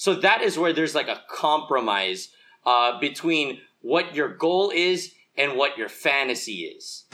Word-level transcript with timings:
So 0.00 0.14
that 0.14 0.42
is 0.42 0.56
where 0.56 0.72
there's 0.72 0.94
like 0.94 1.08
a 1.08 1.22
compromise 1.28 2.28
uh, 2.64 3.00
between 3.00 3.62
what 3.80 4.14
your 4.14 4.28
goal 4.28 4.70
is 4.72 5.12
and 5.36 5.56
what 5.56 5.76
your 5.76 5.88
fantasy 5.88 6.66
is. 6.66 7.06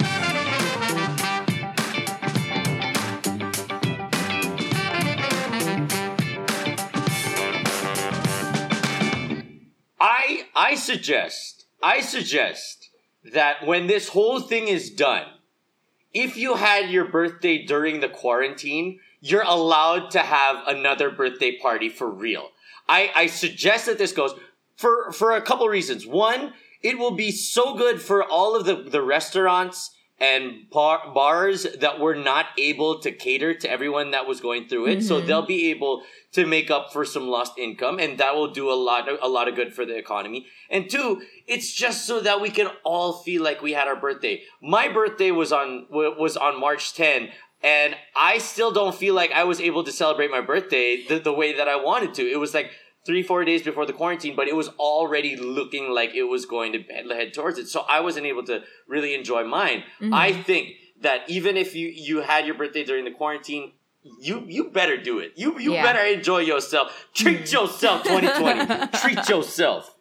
I 9.99 10.45
I 10.55 10.75
suggest 10.75 11.65
I 11.83 12.03
suggest 12.03 12.91
that 13.33 13.67
when 13.67 13.87
this 13.87 14.09
whole 14.09 14.41
thing 14.41 14.69
is 14.69 14.91
done, 14.91 15.25
if 16.13 16.37
you 16.37 16.57
had 16.57 16.91
your 16.91 17.07
birthday 17.07 17.65
during 17.65 18.01
the 18.01 18.11
quarantine, 18.11 19.01
you're 19.23 19.41
allowed 19.41 20.11
to 20.11 20.19
have 20.19 20.57
another 20.67 21.11
birthday 21.11 21.57
party 21.57 21.89
for 21.89 22.11
real. 22.11 22.51
I, 22.89 23.11
I 23.15 23.27
suggest 23.27 23.87
that 23.87 23.99
this 23.99 24.13
goes 24.13 24.35
for 24.77 25.13
for 25.13 25.33
a 25.33 25.41
couple 25.41 25.69
reasons. 25.69 26.07
One, 26.07 26.53
it 26.83 26.99
will 26.99 27.13
be 27.13 27.31
so 27.31 27.75
good 27.75 28.01
for 28.01 28.23
all 28.23 28.55
of 28.55 28.65
the, 28.65 28.77
the 28.77 29.03
restaurants 29.03 29.91
and 30.21 30.71
bar, 30.71 31.13
bars 31.13 31.67
that 31.81 31.99
were 31.99 32.15
not 32.15 32.47
able 32.57 33.01
to 33.01 33.11
cater 33.11 33.53
to 33.53 33.71
everyone 33.71 34.13
that 34.13 34.29
was 34.29 34.41
going 34.41 34.69
through 34.69 34.87
it. 34.87 34.99
Mm-hmm. 34.99 35.07
So 35.09 35.21
they'll 35.21 35.47
be 35.47 35.71
able 35.71 36.03
to 36.33 36.47
make 36.47 36.71
up 36.71 36.93
for 36.93 37.05
some 37.05 37.29
lost 37.29 37.59
income 37.59 37.99
and 37.99 38.19
that 38.19 38.35
will 38.35 38.51
do 38.51 38.71
a 38.71 38.75
lot 38.75 39.09
a 39.23 39.29
lot 39.29 39.49
of 39.49 39.55
good 39.55 39.73
for 39.73 39.85
the 39.85 39.97
economy. 39.97 40.47
And 40.71 40.89
two, 40.89 41.23
it's 41.47 41.73
just 41.73 42.07
so 42.07 42.21
that 42.21 42.41
we 42.41 42.51
can 42.51 42.69
all 42.85 43.23
feel 43.23 43.43
like 43.43 43.63
we 43.63 43.73
had 43.73 43.89
our 43.89 43.97
birthday. 43.97 44.43
My 44.63 44.89
birthday 44.89 45.31
was 45.31 45.53
on 45.53 45.87
was 45.91 46.37
on 46.37 46.61
March 46.61 46.95
10 46.95 47.31
and 47.65 47.97
I 48.15 48.39
still 48.39 48.71
don't 48.71 48.95
feel 48.95 49.15
like 49.15 49.33
I 49.33 49.45
was 49.45 49.61
able 49.61 49.83
to 49.85 49.91
celebrate 49.91 50.31
my 50.31 50.43
birthday 50.43 51.03
the, 51.09 51.19
the 51.19 51.33
way 51.33 51.57
that 51.57 51.67
I 51.67 51.77
wanted 51.77 52.15
to. 52.15 52.31
It 52.31 52.39
was 52.39 52.53
like 52.53 52.71
three 53.07 53.23
four 53.23 53.45
days 53.45 53.63
before 53.63 53.87
the 53.87 53.93
quarantine 53.93 54.35
but 54.35 54.49
it 54.49 54.57
was 54.57 54.69
already 54.79 55.37
looking 55.37 55.91
like 55.91 56.15
it 56.15 56.25
was 56.25 56.47
going 56.47 56.73
to 56.73 56.83
head 56.83 57.35
towards 57.35 57.59
it 57.59 57.69
so 57.69 57.85
i 57.89 58.01
wasn't 58.01 58.25
able 58.25 58.43
to 58.43 58.63
really 58.89 59.15
enjoy 59.15 59.45
mine 59.45 59.83
mm-hmm. 60.01 60.15
i 60.15 60.33
think 60.33 60.71
that 61.01 61.21
even 61.29 61.57
if 61.57 61.75
you 61.75 61.89
you 61.89 62.23
had 62.23 62.47
your 62.47 62.55
birthday 62.55 62.85
during 62.85 63.05
the 63.05 63.11
quarantine 63.11 63.73
you 64.21 64.45
you 64.49 64.71
better 64.71 64.97
do 64.97 65.19
it 65.19 65.33
you 65.37 65.59
you 65.59 65.75
yeah. 65.75 65.83
better 65.83 66.05
enjoy 66.05 66.39
yourself 66.39 67.09
treat 67.15 67.43
mm-hmm. 67.43 67.63
yourself 67.63 68.03
2020 68.05 68.87
treat 69.01 69.29
yourself 69.29 69.95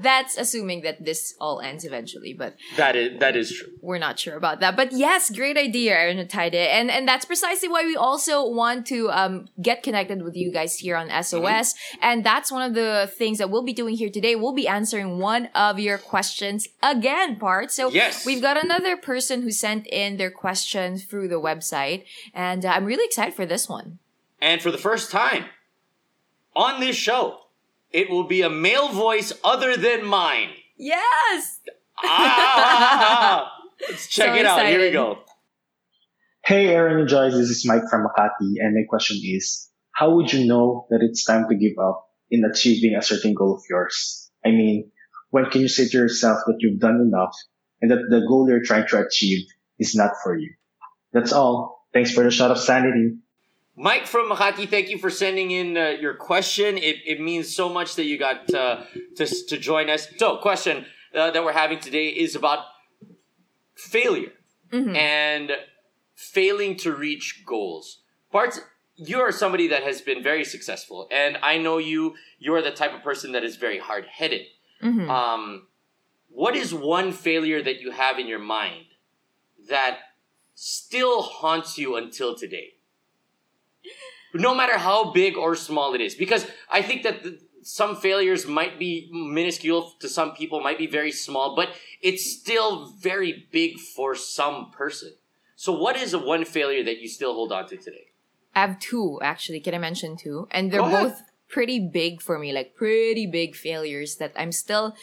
that's 0.00 0.36
assuming 0.36 0.82
that 0.82 1.04
this 1.04 1.34
all 1.40 1.60
ends 1.60 1.84
eventually, 1.84 2.32
but 2.32 2.54
that 2.76 2.94
is 2.94 3.18
that 3.18 3.36
is 3.36 3.52
true. 3.52 3.72
We're 3.80 3.98
not 3.98 4.18
sure 4.18 4.36
about 4.36 4.60
that, 4.60 4.76
but 4.76 4.92
yes, 4.92 5.30
great 5.30 5.56
idea, 5.56 5.92
Aaron 5.92 6.18
Atayde, 6.18 6.54
and 6.54 6.90
and 6.90 7.08
that's 7.08 7.24
precisely 7.24 7.68
why 7.68 7.84
we 7.84 7.96
also 7.96 8.46
want 8.46 8.86
to 8.86 9.10
um 9.10 9.48
get 9.60 9.82
connected 9.82 10.22
with 10.22 10.36
you 10.36 10.52
guys 10.52 10.76
here 10.76 10.96
on 10.96 11.08
SOS, 11.08 11.72
mm-hmm. 11.72 11.98
and 12.02 12.24
that's 12.24 12.52
one 12.52 12.62
of 12.62 12.74
the 12.74 13.10
things 13.16 13.38
that 13.38 13.50
we'll 13.50 13.64
be 13.64 13.72
doing 13.72 13.96
here 13.96 14.10
today. 14.10 14.36
We'll 14.36 14.52
be 14.52 14.68
answering 14.68 15.18
one 15.18 15.46
of 15.54 15.78
your 15.80 15.98
questions 15.98 16.68
again, 16.82 17.36
part. 17.36 17.72
So 17.72 17.90
yes, 17.90 18.24
we've 18.24 18.42
got 18.42 18.62
another 18.62 18.96
person 18.96 19.42
who 19.42 19.50
sent 19.50 19.86
in 19.88 20.18
their 20.18 20.30
questions 20.30 21.04
through 21.04 21.28
the 21.28 21.40
website, 21.40 22.04
and 22.32 22.64
uh, 22.64 22.68
I'm 22.68 22.84
really 22.84 23.04
excited 23.04 23.34
for 23.34 23.46
this 23.46 23.68
one. 23.68 23.98
And 24.40 24.62
for 24.62 24.70
the 24.70 24.78
first 24.78 25.10
time 25.10 25.46
on 26.54 26.80
this 26.80 26.96
show, 26.96 27.43
it 27.94 28.10
will 28.10 28.24
be 28.24 28.42
a 28.42 28.50
male 28.50 28.88
voice 28.88 29.32
other 29.44 29.76
than 29.76 30.04
mine. 30.04 30.50
Yes. 30.76 31.60
ah, 32.02 33.52
let's 33.88 34.08
check 34.08 34.34
so 34.34 34.34
it 34.34 34.44
out. 34.44 34.66
Here 34.66 34.80
we 34.80 34.90
go. 34.90 35.20
Hey, 36.44 36.66
Aaron 36.68 36.98
and 36.98 37.08
Joyce. 37.08 37.32
This 37.32 37.50
is 37.50 37.64
Mike 37.64 37.84
from 37.88 38.04
Makati, 38.04 38.56
and 38.58 38.74
my 38.74 38.82
question 38.88 39.18
is: 39.22 39.70
How 39.92 40.10
would 40.16 40.32
you 40.32 40.44
know 40.44 40.86
that 40.90 41.00
it's 41.02 41.24
time 41.24 41.46
to 41.48 41.54
give 41.54 41.78
up 41.80 42.10
in 42.30 42.44
achieving 42.44 42.96
a 42.96 43.02
certain 43.02 43.32
goal 43.32 43.54
of 43.54 43.62
yours? 43.70 44.28
I 44.44 44.50
mean, 44.50 44.90
when 45.30 45.48
can 45.50 45.60
you 45.60 45.68
say 45.68 45.86
to 45.86 45.96
yourself 45.96 46.40
that 46.46 46.56
you've 46.58 46.80
done 46.80 47.00
enough 47.00 47.34
and 47.80 47.92
that 47.92 48.10
the 48.10 48.26
goal 48.28 48.48
you're 48.48 48.64
trying 48.64 48.88
to 48.88 49.06
achieve 49.06 49.46
is 49.78 49.94
not 49.94 50.10
for 50.22 50.36
you? 50.36 50.52
That's 51.12 51.32
all. 51.32 51.86
Thanks 51.92 52.10
for 52.10 52.24
the 52.24 52.32
shot 52.32 52.50
of 52.50 52.58
sanity. 52.58 53.18
Mike 53.76 54.06
from 54.06 54.30
Makati, 54.30 54.68
thank 54.68 54.88
you 54.88 54.98
for 54.98 55.10
sending 55.10 55.50
in 55.50 55.76
uh, 55.76 55.88
your 55.88 56.14
question. 56.14 56.78
It, 56.78 56.96
it 57.04 57.20
means 57.20 57.54
so 57.54 57.68
much 57.68 57.96
that 57.96 58.04
you 58.04 58.18
got 58.18 58.52
uh, 58.54 58.84
to, 59.16 59.26
to 59.26 59.58
join 59.58 59.90
us. 59.90 60.06
So, 60.16 60.36
question 60.36 60.86
uh, 61.14 61.32
that 61.32 61.44
we're 61.44 61.52
having 61.52 61.80
today 61.80 62.08
is 62.08 62.36
about 62.36 62.60
failure 63.74 64.32
mm-hmm. 64.70 64.94
and 64.94 65.52
failing 66.14 66.76
to 66.78 66.94
reach 66.94 67.42
goals. 67.44 68.02
Parts, 68.30 68.60
you 68.94 69.18
are 69.20 69.32
somebody 69.32 69.66
that 69.68 69.82
has 69.82 70.00
been 70.00 70.22
very 70.22 70.44
successful, 70.44 71.08
and 71.10 71.36
I 71.42 71.58
know 71.58 71.78
you. 71.78 72.14
You 72.38 72.54
are 72.54 72.62
the 72.62 72.70
type 72.70 72.94
of 72.94 73.02
person 73.02 73.32
that 73.32 73.42
is 73.42 73.56
very 73.56 73.78
hard 73.78 74.06
headed. 74.06 74.42
Mm-hmm. 74.82 75.10
Um, 75.10 75.66
what 76.28 76.54
is 76.54 76.72
one 76.72 77.10
failure 77.10 77.62
that 77.62 77.80
you 77.80 77.90
have 77.90 78.18
in 78.20 78.28
your 78.28 78.38
mind 78.38 78.86
that 79.68 79.98
still 80.54 81.22
haunts 81.22 81.76
you 81.76 81.96
until 81.96 82.36
today? 82.36 82.73
No 84.34 84.54
matter 84.54 84.78
how 84.78 85.12
big 85.12 85.36
or 85.36 85.54
small 85.54 85.94
it 85.94 86.00
is. 86.00 86.14
Because 86.14 86.46
I 86.70 86.82
think 86.82 87.02
that 87.04 87.22
the, 87.22 87.38
some 87.62 87.96
failures 87.96 88.46
might 88.46 88.78
be 88.78 89.08
minuscule 89.12 89.92
to 90.00 90.08
some 90.08 90.34
people, 90.34 90.60
might 90.60 90.78
be 90.78 90.86
very 90.86 91.12
small, 91.12 91.56
but 91.56 91.70
it's 92.02 92.30
still 92.30 92.86
very 93.00 93.48
big 93.50 93.78
for 93.78 94.14
some 94.14 94.70
person. 94.70 95.14
So, 95.56 95.72
what 95.72 95.96
is 95.96 96.10
the 96.10 96.18
one 96.18 96.44
failure 96.44 96.84
that 96.84 96.98
you 96.98 97.08
still 97.08 97.32
hold 97.32 97.52
on 97.52 97.66
to 97.68 97.76
today? 97.76 98.08
I 98.54 98.60
have 98.60 98.78
two, 98.78 99.18
actually. 99.22 99.60
Can 99.60 99.74
I 99.74 99.78
mention 99.78 100.16
two? 100.16 100.46
And 100.50 100.70
they're 100.70 100.82
both 100.82 101.22
pretty 101.48 101.80
big 101.80 102.20
for 102.20 102.38
me, 102.38 102.52
like 102.52 102.74
pretty 102.74 103.26
big 103.26 103.54
failures 103.54 104.16
that 104.16 104.32
I'm 104.36 104.52
still 104.52 104.94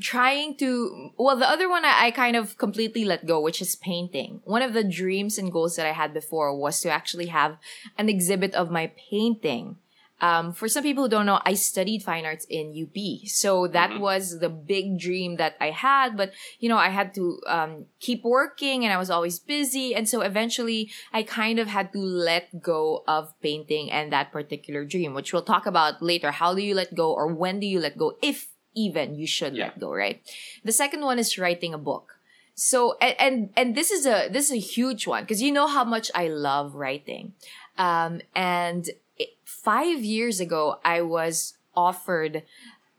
trying 0.00 0.56
to 0.56 1.10
well 1.16 1.36
the 1.36 1.48
other 1.48 1.68
one 1.68 1.84
I, 1.84 2.06
I, 2.06 2.10
kind 2.10 2.36
of 2.36 2.58
completely 2.58 3.04
let 3.04 3.26
go 3.26 3.40
which 3.40 3.62
is 3.62 3.76
painting. 3.76 4.40
One 4.44 4.62
of 4.62 4.74
the 4.74 4.84
dreams 4.84 5.38
and 5.38 5.52
goals 5.52 5.76
that 5.76 5.86
i 5.86 5.92
had 5.92 6.12
before 6.12 6.54
was 6.56 6.80
to 6.80 6.90
actually 6.90 7.26
have 7.26 7.56
an 7.96 8.08
exhibit 8.08 8.54
of 8.54 8.70
my 8.70 8.92
painting. 9.10 9.76
Um, 10.18 10.54
for 10.54 10.66
some 10.66 10.82
people 10.82 11.04
who 11.04 11.10
don't 11.10 11.26
know 11.26 11.40
i 11.44 11.52
studied 11.52 12.02
fine 12.02 12.24
arts 12.24 12.46
in 12.48 12.72
up 12.72 13.28
so 13.28 13.66
that 13.66 13.90
mm-hmm. 13.90 14.00
was 14.00 14.38
the 14.38 14.48
big 14.48 14.98
dream 14.98 15.36
that 15.36 15.56
i 15.60 15.68
had 15.68 16.16
but 16.16 16.32
you 16.58 16.70
know 16.70 16.78
i 16.78 16.88
had 16.88 17.12
to 17.16 17.38
um, 17.46 17.84
keep 18.00 18.24
working 18.24 18.82
and 18.82 18.94
i 18.94 18.96
was 18.96 19.10
always 19.10 19.38
busy. 19.38 19.94
And 19.94 20.08
so 20.08 20.22
eventually 20.22 20.90
i 21.12 21.22
kind 21.22 21.58
of 21.58 21.68
had 21.68 21.92
to 21.92 21.98
let 21.98 22.62
go 22.62 23.04
of 23.06 23.38
painting 23.42 23.92
and 23.92 24.10
that 24.10 24.32
particular 24.32 24.86
dream 24.86 25.12
which 25.12 25.34
we'll 25.34 25.42
talk 25.42 25.66
about 25.66 26.00
later. 26.00 26.30
How 26.30 26.54
do 26.54 26.62
you 26.62 26.74
let 26.74 26.94
go 26.94 27.12
or 27.12 27.26
when 27.26 27.60
do 27.60 27.66
you 27.66 27.78
let 27.78 27.98
go 27.98 28.16
if 28.22 28.48
even 28.76 29.16
you 29.16 29.26
should 29.26 29.56
yeah. 29.56 29.64
let 29.64 29.80
go, 29.80 29.92
right? 29.92 30.22
The 30.64 30.72
second 30.72 31.00
one 31.00 31.18
is 31.18 31.38
writing 31.38 31.74
a 31.74 31.78
book. 31.78 32.18
So 32.54 32.96
and 33.00 33.16
and, 33.18 33.50
and 33.56 33.74
this 33.74 33.90
is 33.90 34.06
a 34.06 34.28
this 34.30 34.46
is 34.46 34.52
a 34.52 34.60
huge 34.60 35.06
one 35.06 35.24
because 35.24 35.42
you 35.42 35.52
know 35.52 35.66
how 35.66 35.84
much 35.84 36.10
I 36.14 36.28
love 36.28 36.74
writing. 36.74 37.34
Um, 37.76 38.20
and 38.34 38.88
it, 39.18 39.30
five 39.44 40.04
years 40.04 40.40
ago, 40.40 40.78
I 40.84 41.02
was 41.02 41.54
offered 41.74 42.42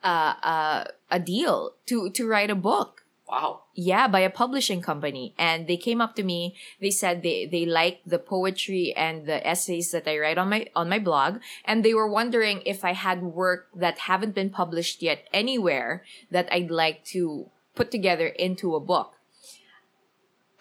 uh, 0.04 0.34
uh, 0.44 0.84
a 1.10 1.20
deal 1.20 1.74
to 1.88 2.10
to 2.12 2.28
write 2.28 2.52
a 2.52 2.56
book 2.56 3.04
Wow. 3.28 3.64
Yeah, 3.74 4.08
by 4.08 4.22
a 4.22 4.30
publishing 4.30 4.82
company. 4.82 5.36
And 5.38 5.68
they 5.68 5.76
came 5.76 6.00
up 6.00 6.16
to 6.16 6.24
me. 6.24 6.56
They 6.80 6.92
said 6.92 7.24
they, 7.24 7.46
they 7.46 7.66
like 7.66 8.00
the 8.06 8.20
poetry 8.20 8.94
and 8.96 9.26
the 9.26 9.46
essays 9.46 9.92
that 9.92 10.08
I 10.08 10.18
write 10.18 10.38
on 10.38 10.50
my, 10.50 10.68
on 10.76 10.88
my 10.88 11.00
blog. 11.00 11.40
And 11.66 11.84
they 11.84 11.94
were 11.94 12.08
wondering 12.08 12.62
if 12.66 12.86
I 12.86 12.94
had 12.94 13.22
work 13.22 13.68
that 13.76 14.00
haven't 14.00 14.34
been 14.34 14.50
published 14.50 15.02
yet 15.02 15.28
anywhere 15.34 16.04
that 16.32 16.48
I'd 16.52 16.72
like 16.72 17.04
to 17.06 17.50
put 17.76 17.92
together 17.92 18.28
into 18.28 18.76
a 18.76 18.80
book. 18.80 19.14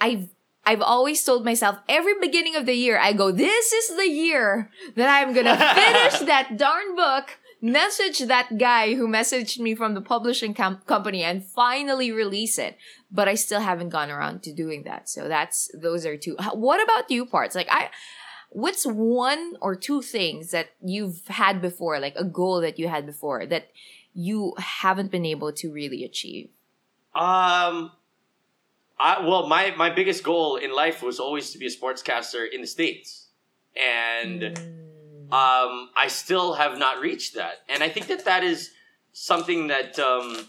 I've 0.01 0.29
I've 0.69 0.83
always 0.83 1.23
told 1.23 1.45
myself 1.45 1.79
every 1.89 2.19
beginning 2.21 2.57
of 2.57 2.67
the 2.67 2.75
year, 2.75 2.99
I 2.99 3.13
go, 3.13 3.31
this 3.31 3.73
is 3.73 3.97
the 3.97 4.09
year 4.09 4.69
that 4.97 5.09
I'm 5.09 5.33
gonna 5.33 5.57
finish 5.75 6.27
that 6.27 6.59
darn 6.59 6.97
book 6.97 7.39
message 7.61 8.21
that 8.21 8.59
guy 8.59 8.95
who 8.95 9.09
messaged 9.09 9.59
me 9.59 9.75
from 9.75 9.95
the 9.95 10.01
publishing 10.01 10.55
com- 10.55 10.83
company 10.87 11.23
and 11.23 11.45
finally 11.45 12.13
release 12.13 12.59
it. 12.59 12.77
But 13.11 13.29
I 13.29 13.35
still 13.35 13.61
haven't 13.61 13.91
gone 13.91 14.11
around 14.11 14.43
to 14.45 14.53
doing 14.53 14.83
that. 14.85 15.09
So 15.09 15.29
that's, 15.29 15.71
those 15.75 16.05
are 16.05 16.17
two. 16.17 16.37
What 16.53 16.83
about 16.83 17.11
you 17.11 17.27
parts? 17.27 17.55
Like 17.55 17.69
I, 17.71 17.91
what's 18.51 18.85
one 18.85 19.57
or 19.61 19.75
two 19.75 20.03
things 20.03 20.51
that 20.51 20.71
you've 20.83 21.27
had 21.29 21.61
before, 21.61 21.99
like 21.99 22.15
a 22.17 22.25
goal 22.25 22.61
that 22.61 22.79
you 22.79 22.89
had 22.89 23.07
before 23.07 23.47
that 23.47 23.69
you 24.15 24.55
haven't 24.59 25.11
been 25.11 25.27
able 25.27 25.53
to 25.53 25.73
really 25.73 26.05
achieve? 26.05 26.51
Um, 27.15 27.93
I, 28.99 29.25
well, 29.25 29.47
my, 29.47 29.75
my 29.77 29.91
biggest 29.91 30.23
goal 30.23 30.57
in 30.57 30.73
life 30.73 31.03
was 31.03 31.19
always 31.19 31.51
to 31.53 31.59
be 31.59 31.67
a 31.67 31.71
sportscaster 31.71 32.47
in 32.51 32.61
the 32.61 32.67
States. 32.67 33.29
And, 33.77 34.43
mm 34.43 34.96
um, 35.33 35.91
I 35.97 36.07
still 36.09 36.55
have 36.55 36.79
not 36.79 37.01
reached 37.01 37.35
that, 37.35 37.63
and 37.69 37.83
I 37.83 37.89
think 37.89 38.07
that 38.09 38.25
that 38.25 38.45
is 38.45 38.71
something 39.13 39.69
that 39.69 39.99
um, 39.99 40.47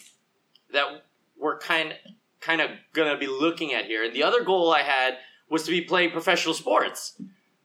that 0.73 1.03
we're 1.37 1.57
kind 1.57 1.93
kind 2.39 2.61
of 2.61 2.71
gonna 2.93 3.17
be 3.17 3.27
looking 3.27 3.73
at 3.73 3.85
here. 3.85 4.03
And 4.03 4.13
the 4.13 4.23
other 4.23 4.43
goal 4.43 4.73
I 4.73 4.81
had 4.81 5.17
was 5.49 5.63
to 5.63 5.71
be 5.71 5.81
playing 5.81 6.11
professional 6.11 6.53
sports. 6.53 7.19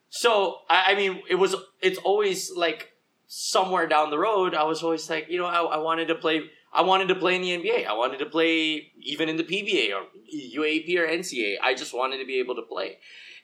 So 0.09 0.59
I, 0.69 0.91
I 0.91 0.95
mean, 0.95 1.21
it 1.29 1.35
was 1.35 1.55
it's 1.81 1.97
always 1.99 2.51
like 2.55 2.93
somewhere 3.35 3.87
down 3.87 4.11
the 4.11 4.19
road, 4.19 4.53
I 4.53 4.63
was 4.63 4.83
always 4.83 5.09
like, 5.09 5.27
you 5.27 5.39
know, 5.39 5.45
I, 5.45 5.61
I 5.61 5.77
wanted 5.77 6.07
to 6.09 6.15
play. 6.15 6.43
I 6.75 6.81
wanted 6.81 7.07
to 7.09 7.15
play 7.15 7.35
in 7.35 7.41
the 7.41 7.49
NBA. 7.49 7.85
I 7.85 7.93
wanted 7.93 8.17
to 8.19 8.25
play 8.25 8.91
even 8.99 9.29
in 9.29 9.37
the 9.37 9.43
PBA 9.43 9.91
or 9.93 10.05
UAP 10.33 10.95
or 10.97 11.07
NCAA. 11.07 11.57
I 11.61 11.75
just 11.75 11.93
wanted 11.93 12.17
to 12.17 12.25
be 12.25 12.39
able 12.39 12.55
to 12.55 12.61
play, 12.63 12.97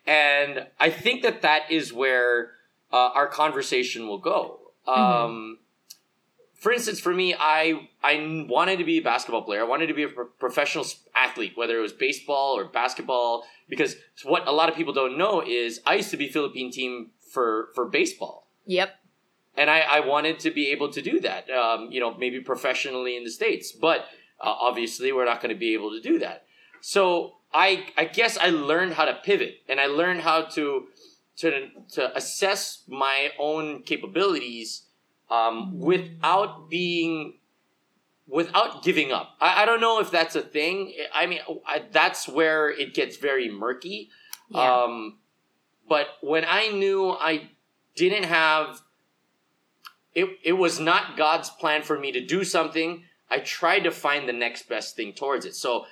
and 0.06 0.68
I 0.80 0.90
think 0.90 1.24
that 1.24 1.42
that 1.42 1.72
is 1.72 1.92
where 1.92 2.52
uh, 2.92 3.10
our 3.14 3.28
conversation 3.28 4.08
will 4.08 4.18
go. 4.20 4.60
Mm-hmm. 4.88 5.02
Um, 5.02 5.58
for 6.60 6.74
instance, 6.74 7.00
for 7.00 7.14
me, 7.14 7.36
I 7.40 7.88
I 8.04 8.46
wanted 8.50 8.78
to 8.80 8.84
be 8.84 8.98
a 8.98 9.02
basketball 9.02 9.44
player. 9.44 9.62
I 9.62 9.64
wanted 9.64 9.88
to 9.88 9.94
be 9.94 10.04
a 10.04 10.10
pro- 10.10 10.26
professional 10.26 10.86
athlete, 11.16 11.54
whether 11.56 11.78
it 11.78 11.82
was 11.82 11.94
baseball 11.94 12.58
or 12.58 12.66
basketball. 12.66 13.46
Because 13.70 13.96
what 14.24 14.48
a 14.48 14.52
lot 14.52 14.68
of 14.68 14.76
people 14.76 14.94
don't 14.94 15.18
know 15.18 15.42
is 15.42 15.82
I 15.86 15.96
used 15.96 16.12
to 16.12 16.18
be 16.18 16.28
Philippine 16.28 16.72
team 16.72 17.12
for 17.32 17.70
for 17.76 17.86
baseball. 17.86 18.48
Yep. 18.66 18.96
And 19.56 19.70
I, 19.70 19.80
I 19.80 20.00
wanted 20.02 20.40
to 20.40 20.52
be 20.52 20.68
able 20.68 20.90
to 20.92 21.02
do 21.02 21.20
that, 21.22 21.50
um, 21.50 21.90
you 21.92 22.00
know, 22.00 22.14
maybe 22.14 22.40
professionally 22.40 23.18
in 23.18 23.26
the 23.26 23.32
states, 23.32 23.74
but 23.74 24.06
uh, 24.40 24.56
obviously 24.62 25.12
we're 25.12 25.26
not 25.26 25.42
going 25.42 25.54
to 25.54 25.60
be 25.60 25.74
able 25.74 25.92
to 25.92 26.00
do 26.00 26.20
that. 26.20 26.46
So 26.82 27.36
I 27.54 27.88
I 27.98 28.06
guess 28.06 28.38
I 28.38 28.50
learned 28.50 28.94
how 28.94 29.06
to 29.06 29.14
pivot, 29.14 29.62
and 29.68 29.80
I 29.80 29.88
learned 29.88 30.22
how 30.22 30.44
to 30.44 30.88
to 31.40 31.70
to 31.94 32.16
assess 32.16 32.84
my 32.88 33.30
own 33.40 33.84
capabilities 33.84 34.84
um, 35.30 35.80
without 35.80 36.70
being 36.70 37.36
without 38.28 38.84
giving 38.84 39.12
up. 39.12 39.36
I, 39.42 39.64
I 39.64 39.66
don't 39.66 39.82
know 39.82 40.00
if 40.00 40.12
that's 40.12 40.36
a 40.36 40.42
thing. 40.42 40.94
I 41.14 41.26
mean, 41.26 41.40
I, 41.66 41.84
that's 41.92 42.28
where 42.28 42.70
it 42.70 42.94
gets 42.94 43.18
very 43.18 43.50
murky. 43.50 44.10
Yeah. 44.50 44.84
Um, 44.84 45.18
but 45.88 46.08
when 46.22 46.46
I 46.48 46.70
knew 46.70 47.10
I 47.10 47.50
didn't 47.96 48.26
have 48.26 48.82
it, 50.14 50.30
it 50.44 50.54
was 50.54 50.80
not 50.80 51.18
God's 51.18 51.50
plan 51.50 51.82
for 51.84 51.98
me 51.98 52.12
to 52.12 52.26
do 52.26 52.44
something. 52.44 53.04
I 53.30 53.40
tried 53.40 53.82
to 53.82 53.92
find 53.92 54.28
the 54.28 54.34
next 54.34 54.68
best 54.68 54.96
thing 54.96 55.14
towards 55.14 55.46
it. 55.46 55.56
So 55.56 55.86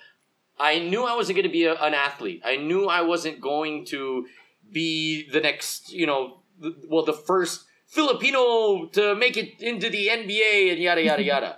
I 0.60 0.80
knew 0.80 1.06
I 1.06 1.16
wasn't 1.16 1.38
going 1.38 1.48
to 1.48 1.52
be 1.52 1.66
a, 1.66 1.76
an 1.76 1.94
athlete. 1.94 2.42
I 2.44 2.58
knew 2.58 2.88
I 2.88 3.02
wasn't 3.02 3.40
going 3.40 3.86
to 3.86 4.26
be 4.72 5.30
the 5.30 5.40
next, 5.40 5.92
you 5.92 6.06
know, 6.06 6.42
well, 6.88 7.06
the 7.06 7.14
first 7.14 7.66
Filipino 7.88 8.88
to 8.88 9.16
make 9.16 9.38
it 9.38 9.62
into 9.62 9.90
the 9.90 10.08
NBA 10.08 10.72
and 10.72 10.80
yada 10.80 11.04
yada 11.04 11.24
yada. 11.31 11.58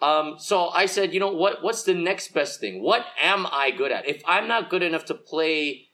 Um, 0.00 0.36
so 0.38 0.68
I 0.68 0.86
said, 0.86 1.12
you 1.12 1.20
know 1.20 1.32
what? 1.32 1.62
What's 1.62 1.82
the 1.82 1.94
next 1.94 2.32
best 2.32 2.60
thing? 2.60 2.82
What 2.82 3.06
am 3.20 3.46
I 3.50 3.70
good 3.70 3.90
at? 3.90 4.08
If 4.08 4.22
I'm 4.26 4.46
not 4.46 4.70
good 4.70 4.82
enough 4.82 5.04
to 5.06 5.14
play 5.14 5.88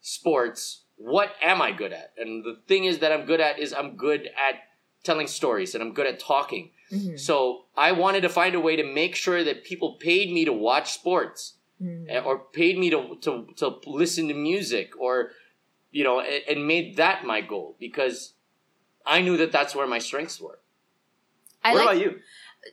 sports, 0.00 0.84
what 0.96 1.34
am 1.42 1.60
I 1.60 1.72
good 1.72 1.92
at? 1.92 2.12
And 2.16 2.44
the 2.44 2.58
thing 2.66 2.84
is 2.84 2.98
that 3.00 3.12
I'm 3.12 3.26
good 3.26 3.40
at 3.40 3.58
is 3.58 3.72
I'm 3.72 3.96
good 3.96 4.26
at 4.26 4.56
telling 5.02 5.26
stories 5.26 5.74
and 5.74 5.82
I'm 5.82 5.92
good 5.92 6.06
at 6.06 6.20
talking. 6.20 6.70
Mm-hmm. 6.92 7.16
So 7.16 7.64
I 7.76 7.92
wanted 7.92 8.22
to 8.22 8.28
find 8.28 8.54
a 8.54 8.60
way 8.60 8.76
to 8.76 8.84
make 8.84 9.16
sure 9.16 9.42
that 9.44 9.64
people 9.64 9.96
paid 10.00 10.32
me 10.32 10.44
to 10.44 10.52
watch 10.52 10.92
sports 10.92 11.54
mm-hmm. 11.82 12.26
or 12.26 12.38
paid 12.38 12.78
me 12.78 12.90
to, 12.90 13.16
to, 13.22 13.48
to 13.56 13.80
listen 13.86 14.28
to 14.28 14.34
music 14.34 14.92
or, 14.98 15.30
you 15.92 16.02
know, 16.02 16.20
and, 16.20 16.42
and 16.48 16.66
made 16.66 16.96
that 16.96 17.24
my 17.24 17.40
goal 17.40 17.76
because 17.78 18.34
I 19.06 19.20
knew 19.20 19.36
that 19.36 19.52
that's 19.52 19.74
where 19.74 19.86
my 19.86 19.98
strengths 19.98 20.40
were. 20.40 20.58
I 21.62 21.74
what 21.74 21.86
like, 21.86 21.96
about 21.96 22.04
you? 22.04 22.18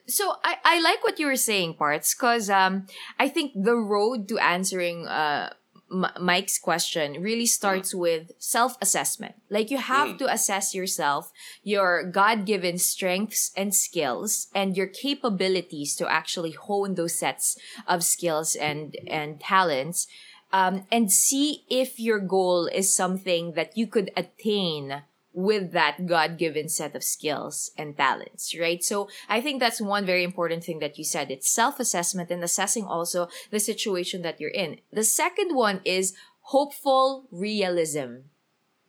So 0.07 0.35
I, 0.43 0.57
I 0.63 0.81
like 0.81 1.03
what 1.03 1.19
you 1.19 1.27
were 1.27 1.35
saying, 1.35 1.75
parts, 1.75 2.15
because 2.15 2.49
um 2.49 2.87
I 3.19 3.27
think 3.27 3.53
the 3.55 3.75
road 3.75 4.27
to 4.29 4.37
answering 4.39 5.07
uh 5.07 5.53
M- 5.91 6.05
Mike's 6.19 6.59
question 6.59 7.21
really 7.21 7.45
starts 7.45 7.93
mm. 7.93 7.99
with 7.99 8.31
self 8.37 8.77
assessment. 8.81 9.35
Like 9.49 9.71
you 9.71 9.77
have 9.77 10.09
mm. 10.09 10.17
to 10.19 10.31
assess 10.31 10.75
yourself, 10.75 11.31
your 11.63 12.03
God 12.03 12.45
given 12.45 12.77
strengths 12.77 13.51
and 13.55 13.73
skills, 13.73 14.47
and 14.53 14.77
your 14.77 14.87
capabilities 14.87 15.95
to 15.97 16.11
actually 16.11 16.51
hone 16.51 16.95
those 16.95 17.15
sets 17.15 17.57
of 17.87 18.03
skills 18.03 18.55
and 18.55 18.95
and 19.07 19.39
talents, 19.39 20.07
um, 20.51 20.85
and 20.91 21.11
see 21.11 21.63
if 21.69 21.99
your 21.99 22.19
goal 22.19 22.67
is 22.67 22.93
something 22.93 23.53
that 23.53 23.77
you 23.77 23.87
could 23.87 24.11
attain 24.17 25.03
with 25.33 25.71
that 25.71 26.05
God 26.07 26.37
given 26.37 26.67
set 26.69 26.95
of 26.95 27.03
skills 27.03 27.71
and 27.77 27.95
talents, 27.95 28.57
right? 28.59 28.83
So 28.83 29.09
I 29.29 29.41
think 29.41 29.59
that's 29.59 29.79
one 29.79 30.05
very 30.05 30.23
important 30.23 30.63
thing 30.63 30.79
that 30.79 30.97
you 30.97 31.03
said. 31.03 31.29
It's 31.29 31.49
self 31.49 31.79
assessment 31.79 32.31
and 32.31 32.43
assessing 32.43 32.85
also 32.85 33.29
the 33.51 33.59
situation 33.59 34.21
that 34.23 34.41
you're 34.41 34.49
in. 34.49 34.79
The 34.91 35.03
second 35.03 35.55
one 35.55 35.81
is 35.85 36.13
hopeful 36.41 37.27
realism. 37.31 38.25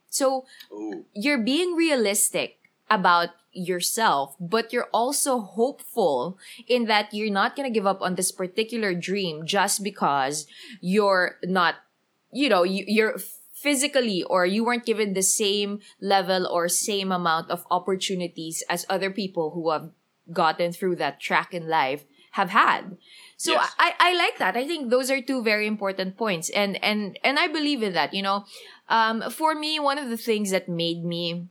So 0.08 0.46
Ooh. 0.72 1.04
you're 1.14 1.38
being 1.38 1.74
realistic 1.74 2.58
about 2.88 3.30
yourself, 3.52 4.36
but 4.38 4.72
you're 4.72 4.88
also 4.92 5.40
hopeful 5.40 6.38
in 6.66 6.86
that 6.86 7.12
you're 7.12 7.32
not 7.32 7.56
going 7.56 7.68
to 7.68 7.74
give 7.74 7.86
up 7.86 8.00
on 8.00 8.14
this 8.14 8.32
particular 8.32 8.94
dream 8.94 9.46
just 9.46 9.82
because 9.82 10.46
you're 10.80 11.36
not, 11.44 11.76
you 12.32 12.48
know, 12.48 12.62
you, 12.62 12.84
you're 12.86 13.18
physically 13.52 14.22
or 14.22 14.46
you 14.46 14.64
weren't 14.64 14.86
given 14.86 15.12
the 15.12 15.22
same 15.22 15.80
level 16.00 16.46
or 16.46 16.68
same 16.68 17.12
amount 17.12 17.50
of 17.50 17.66
opportunities 17.70 18.62
as 18.70 18.86
other 18.88 19.10
people 19.10 19.50
who 19.50 19.70
have 19.70 19.90
gotten 20.32 20.72
through 20.72 20.96
that 20.96 21.20
track 21.20 21.52
in 21.52 21.68
life 21.68 22.04
have 22.32 22.50
had. 22.50 22.96
So 23.36 23.52
yes. 23.52 23.74
I, 23.78 23.94
I 23.98 24.14
like 24.14 24.38
that. 24.38 24.56
I 24.56 24.66
think 24.66 24.90
those 24.90 25.10
are 25.10 25.20
two 25.20 25.42
very 25.42 25.66
important 25.66 26.16
points. 26.16 26.48
And 26.50 26.82
and 26.84 27.18
and 27.24 27.38
I 27.38 27.48
believe 27.48 27.82
in 27.82 27.94
that. 27.94 28.14
You 28.14 28.22
know, 28.22 28.44
um, 28.88 29.30
for 29.30 29.54
me, 29.54 29.80
one 29.80 29.98
of 29.98 30.08
the 30.08 30.16
things 30.16 30.50
that 30.50 30.68
made 30.68 31.04
me 31.04 31.48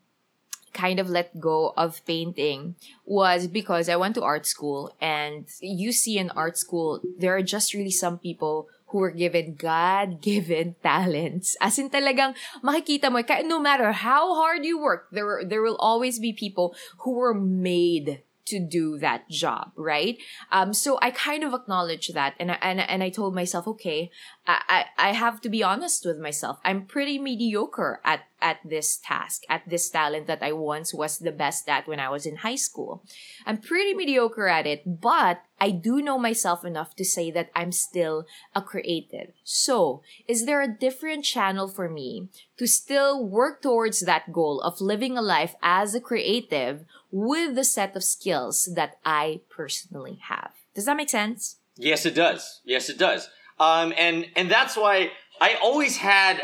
kind 0.73 0.99
of 0.99 1.09
let 1.09 1.39
go 1.39 1.73
of 1.75 2.05
painting 2.05 2.75
was 3.05 3.47
because 3.47 3.89
I 3.89 3.95
went 3.95 4.15
to 4.15 4.23
art 4.23 4.45
school 4.45 4.95
and 5.01 5.47
you 5.61 5.91
see 5.91 6.17
in 6.17 6.29
art 6.31 6.57
school 6.57 7.01
there 7.17 7.35
are 7.35 7.43
just 7.43 7.73
really 7.73 7.91
some 7.91 8.17
people 8.17 8.67
who 8.89 8.99
were 8.99 9.11
given 9.11 9.55
God-given 9.55 10.75
talents. 10.83 11.55
As 11.61 11.77
in 11.77 11.89
talagang 11.89 12.35
makikita 12.63 13.11
mo, 13.11 13.21
no 13.45 13.59
matter 13.59 13.91
how 13.91 14.33
hard 14.35 14.65
you 14.65 14.79
work, 14.81 15.07
there, 15.11 15.43
there 15.45 15.61
will 15.61 15.77
always 15.77 16.19
be 16.19 16.33
people 16.33 16.75
who 17.05 17.13
were 17.13 17.33
made 17.33 18.23
to 18.49 18.59
do 18.59 18.97
that 18.97 19.29
job, 19.29 19.71
right? 19.75 20.17
Um, 20.51 20.73
so 20.73 20.97
I 21.01 21.11
kind 21.11 21.43
of 21.43 21.53
acknowledge 21.53 22.09
that, 22.09 22.33
and 22.39 22.51
I, 22.51 22.57
and 22.61 22.81
and 22.81 23.03
I 23.03 23.09
told 23.09 23.35
myself, 23.35 23.67
okay, 23.67 24.09
I, 24.47 24.85
I 24.97 25.09
I 25.09 25.13
have 25.13 25.39
to 25.41 25.49
be 25.49 25.61
honest 25.61 26.03
with 26.05 26.17
myself. 26.17 26.57
I'm 26.65 26.85
pretty 26.85 27.19
mediocre 27.19 28.01
at 28.03 28.25
at 28.41 28.59
this 28.63 28.97
task, 28.97 29.43
at 29.49 29.67
this 29.67 29.89
talent 29.89 30.27
that 30.27 30.43
I 30.43 30.51
once 30.53 30.93
was 30.93 31.19
the 31.19 31.31
best 31.31 31.67
at 31.69 31.87
when 31.87 31.99
I 31.99 32.09
was 32.09 32.25
in 32.25 32.37
high 32.37 32.55
school. 32.55 33.03
I'm 33.45 33.57
pretty 33.57 33.93
mediocre 33.93 34.47
at 34.47 34.67
it, 34.67 35.01
but 35.01 35.41
I 35.59 35.71
do 35.71 36.01
know 36.01 36.17
myself 36.17 36.63
enough 36.63 36.95
to 36.95 37.05
say 37.05 37.31
that 37.31 37.51
I'm 37.55 37.71
still 37.71 38.25
a 38.55 38.61
creative. 38.61 39.33
So, 39.43 40.01
is 40.27 40.45
there 40.45 40.61
a 40.61 40.67
different 40.67 41.25
channel 41.25 41.67
for 41.67 41.89
me 41.89 42.29
to 42.57 42.67
still 42.67 43.25
work 43.25 43.61
towards 43.61 44.01
that 44.01 44.31
goal 44.31 44.61
of 44.61 44.81
living 44.81 45.17
a 45.17 45.21
life 45.21 45.55
as 45.61 45.93
a 45.93 46.01
creative 46.01 46.85
with 47.11 47.55
the 47.55 47.63
set 47.63 47.95
of 47.95 48.03
skills 48.03 48.69
that 48.75 48.97
I 49.05 49.41
personally 49.49 50.19
have? 50.29 50.51
Does 50.73 50.85
that 50.85 50.97
make 50.97 51.09
sense? 51.09 51.57
Yes, 51.75 52.05
it 52.05 52.15
does. 52.15 52.61
Yes, 52.65 52.89
it 52.89 52.97
does. 52.97 53.29
Um, 53.59 53.93
and 53.97 54.25
and 54.35 54.49
that's 54.49 54.77
why 54.77 55.11
I 55.41 55.55
always 55.61 55.97
had 55.97 56.41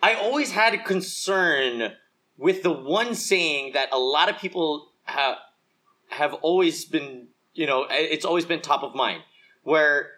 I 0.00 0.14
always 0.14 0.52
had 0.52 0.74
a 0.74 0.78
concern 0.78 1.92
with 2.36 2.62
the 2.62 2.72
one 2.72 3.14
saying 3.14 3.72
that 3.72 3.88
a 3.92 3.98
lot 3.98 4.28
of 4.28 4.38
people 4.38 4.92
have 5.04 5.38
have 6.10 6.34
always 6.34 6.84
been, 6.84 7.28
you 7.54 7.66
know, 7.66 7.86
it's 7.90 8.24
always 8.24 8.46
been 8.46 8.60
top 8.60 8.82
of 8.82 8.94
mind, 8.94 9.22
where 9.62 10.10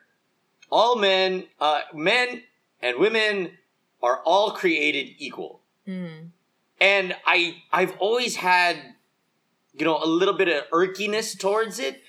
all 0.70 0.96
men, 0.96 1.46
uh, 1.58 1.80
men 1.92 2.42
and 2.80 2.98
women 2.98 3.52
are 4.02 4.20
all 4.24 4.52
created 4.52 5.14
equal. 5.18 5.62
Mm. 5.88 6.30
And 6.80 7.16
I 7.26 7.56
I've 7.72 7.96
always 7.98 8.36
had, 8.36 8.76
you 9.72 9.84
know, 9.84 9.98
a 10.02 10.06
little 10.06 10.34
bit 10.34 10.48
of 10.48 10.64
irkiness 10.72 11.34
towards 11.34 11.78
it 11.78 12.02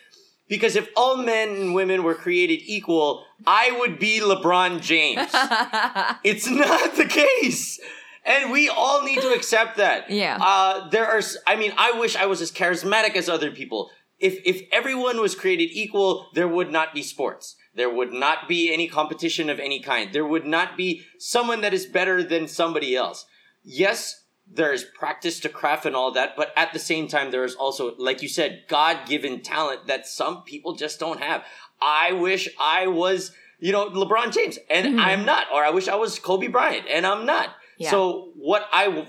because 0.52 0.76
if 0.76 0.90
all 0.98 1.16
men 1.16 1.56
and 1.56 1.74
women 1.74 2.04
were 2.04 2.14
created 2.14 2.60
equal, 2.66 3.24
I 3.48 3.72
would 3.80 4.00
be 4.00 4.20
LeBron 4.20 4.82
James. 4.82 5.30
it's 6.26 6.46
not 6.46 6.98
the 6.98 7.06
case. 7.06 7.80
And 8.26 8.52
we 8.52 8.68
all 8.68 9.02
need 9.02 9.22
to 9.22 9.30
accept 9.30 9.78
that. 9.78 10.10
Yeah. 10.10 10.38
Uh, 10.42 10.90
there 10.90 11.08
are, 11.08 11.22
I 11.48 11.56
mean, 11.56 11.72
I 11.78 11.94
wish 11.94 12.18
I 12.18 12.26
was 12.26 12.42
as 12.42 12.52
charismatic 12.52 13.16
as 13.16 13.30
other 13.30 13.50
people. 13.50 13.92
If, 14.20 14.42
if 14.44 14.64
everyone 14.74 15.22
was 15.22 15.36
created 15.36 15.70
equal, 15.72 16.28
there 16.34 16.50
would 16.50 16.70
not 16.70 16.94
be 16.94 17.02
sports. 17.02 17.56
There 17.74 17.90
would 17.90 18.12
not 18.12 18.50
be 18.50 18.74
any 18.74 18.90
competition 18.90 19.50
of 19.50 19.58
any 19.58 19.80
kind. 19.80 20.12
There 20.12 20.28
would 20.28 20.46
not 20.46 20.76
be 20.76 21.04
someone 21.18 21.62
that 21.62 21.74
is 21.74 21.86
better 21.86 22.24
than 22.24 22.50
somebody 22.50 22.94
else. 22.94 23.26
Yes, 23.64 24.26
there's 24.54 24.84
practice 24.84 25.40
to 25.42 25.50
craft 25.50 25.86
and 25.86 25.96
all 25.96 26.12
that, 26.12 26.36
but 26.36 26.52
at 26.56 26.74
the 26.74 26.80
same 26.80 27.08
time, 27.08 27.32
there 27.32 27.44
is 27.46 27.56
also, 27.56 27.96
like 27.98 28.22
you 28.22 28.28
said, 28.28 28.64
God 28.68 29.08
given 29.08 29.42
talent 29.42 29.88
that 29.88 30.08
some 30.08 30.44
people 30.44 30.76
just 30.76 31.00
don't 31.00 31.22
have. 31.22 31.44
I 31.82 32.14
wish 32.14 32.50
I 32.60 32.88
was, 32.88 33.32
you 33.60 33.72
know, 33.72 33.90
LeBron 33.90 34.34
James, 34.34 34.60
and 34.70 34.86
mm-hmm. 34.88 35.00
I'm 35.00 35.26
not, 35.26 35.48
or 35.54 35.64
I 35.64 35.70
wish 35.70 35.88
I 35.88 35.96
was 35.96 36.20
Kobe 36.20 36.48
Bryant, 36.48 36.86
and 36.90 37.06
I'm 37.08 37.26
not. 37.26 37.50
Yeah. 37.78 37.92
So, 37.92 38.32
what 38.36 38.68
I 38.72 39.08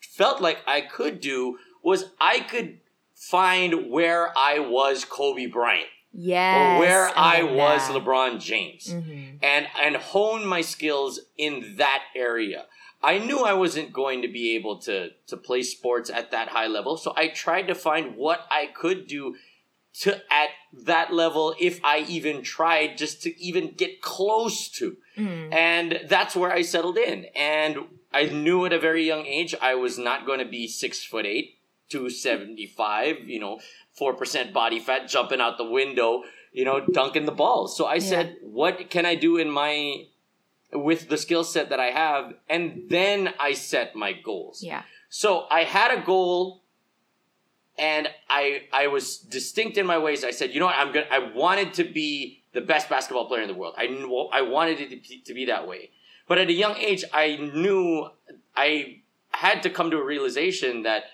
felt 0.00 0.40
like 0.40 0.58
I 0.66 0.80
could 0.80 1.20
do 1.20 1.58
was 1.82 2.06
I 2.20 2.40
could 2.40 2.80
find 3.14 3.90
where 3.90 4.32
I 4.36 4.58
was 4.60 5.04
Kobe 5.04 5.46
Bryant 5.46 5.88
Yes. 6.12 6.76
or 6.76 6.80
where 6.80 7.10
I, 7.16 7.40
love 7.40 7.54
was 7.56 7.88
that. 7.88 8.02
LeBron 8.02 8.40
James 8.40 8.86
Mhm. 8.88 9.38
and 9.42 9.66
and 9.82 9.96
hone 9.96 10.46
my 10.46 10.60
skills 10.60 11.20
in 11.36 11.76
that 11.76 12.04
area. 12.14 12.66
I 13.04 13.18
knew 13.18 13.40
I 13.44 13.52
wasn't 13.52 13.92
going 13.92 14.22
to 14.22 14.28
be 14.28 14.56
able 14.56 14.78
to 14.80 15.10
to 15.26 15.36
play 15.36 15.62
sports 15.62 16.10
at 16.10 16.30
that 16.30 16.48
high 16.48 16.66
level, 16.66 16.96
so 16.96 17.12
I 17.16 17.28
tried 17.28 17.68
to 17.68 17.74
find 17.74 18.16
what 18.16 18.46
I 18.50 18.66
could 18.66 19.06
do 19.06 19.36
to 20.00 20.16
at 20.32 20.48
that 20.86 21.12
level 21.12 21.54
if 21.60 21.78
I 21.84 21.98
even 22.08 22.42
tried 22.42 22.98
just 22.98 23.22
to 23.22 23.40
even 23.40 23.74
get 23.76 24.00
close 24.00 24.68
to. 24.78 24.96
Mhm. 25.16 25.54
And 25.54 26.00
that's 26.08 26.34
where 26.34 26.52
I 26.52 26.62
settled 26.62 26.98
in. 26.98 27.26
And 27.36 27.78
I 28.12 28.24
knew 28.26 28.64
at 28.66 28.72
a 28.72 28.78
very 28.78 29.04
young 29.04 29.24
age 29.26 29.54
I 29.60 29.74
was 29.76 29.98
not 29.98 30.26
going 30.26 30.40
to 30.40 30.44
be 30.44 30.66
six 30.66 31.04
foot 31.04 31.26
eight, 31.26 31.58
275, 31.90 33.28
you 33.28 33.38
know, 33.38 33.60
4% 33.98 34.52
body 34.52 34.80
fat 34.80 35.08
jumping 35.08 35.40
out 35.40 35.58
the 35.58 35.64
window, 35.64 36.24
you 36.52 36.64
know, 36.64 36.80
dunking 36.80 37.26
the 37.26 37.32
ball. 37.32 37.68
So 37.68 37.86
I 37.86 37.98
said, 37.98 38.36
what 38.42 38.90
can 38.90 39.06
I 39.06 39.14
do 39.14 39.36
in 39.36 39.48
my, 39.50 40.06
with 40.74 41.08
the 41.08 41.16
skill 41.16 41.44
set 41.44 41.70
that 41.70 41.80
I 41.80 41.90
have? 41.90 42.34
And 42.48 42.84
then 42.88 43.32
I 43.38 43.54
set 43.54 43.94
my 43.94 44.12
goals. 44.12 44.62
Yeah. 44.62 44.82
So 45.08 45.46
I 45.50 45.64
had 45.64 45.96
a 45.96 46.02
goal 46.02 46.62
and 47.78 48.08
I 48.28 48.62
I 48.72 48.88
was 48.88 49.18
distinct 49.18 49.78
in 49.78 49.86
my 49.86 49.98
ways. 49.98 50.24
I 50.24 50.30
said, 50.30 50.52
you 50.52 50.60
know 50.60 50.66
what, 50.66 50.76
I'm 50.76 50.92
gonna 50.92 51.06
I 51.10 51.30
wanted 51.34 51.74
to 51.74 51.84
be 51.84 52.42
the 52.52 52.60
best 52.60 52.88
basketball 52.88 53.26
player 53.26 53.42
in 53.42 53.48
the 53.48 53.54
world. 53.54 53.74
I 53.76 53.86
knew 53.86 54.28
I 54.32 54.42
wanted 54.42 54.80
it 54.80 54.90
to 54.90 54.96
be, 54.96 55.22
to 55.26 55.34
be 55.34 55.44
that 55.46 55.66
way. 55.66 55.90
But 56.26 56.38
at 56.38 56.48
a 56.48 56.52
young 56.52 56.76
age, 56.76 57.04
I 57.12 57.36
knew 57.36 58.08
I 58.56 59.02
had 59.30 59.62
to 59.64 59.70
come 59.70 59.90
to 59.90 59.98
a 59.98 60.04
realization 60.04 60.84
that 60.84 61.04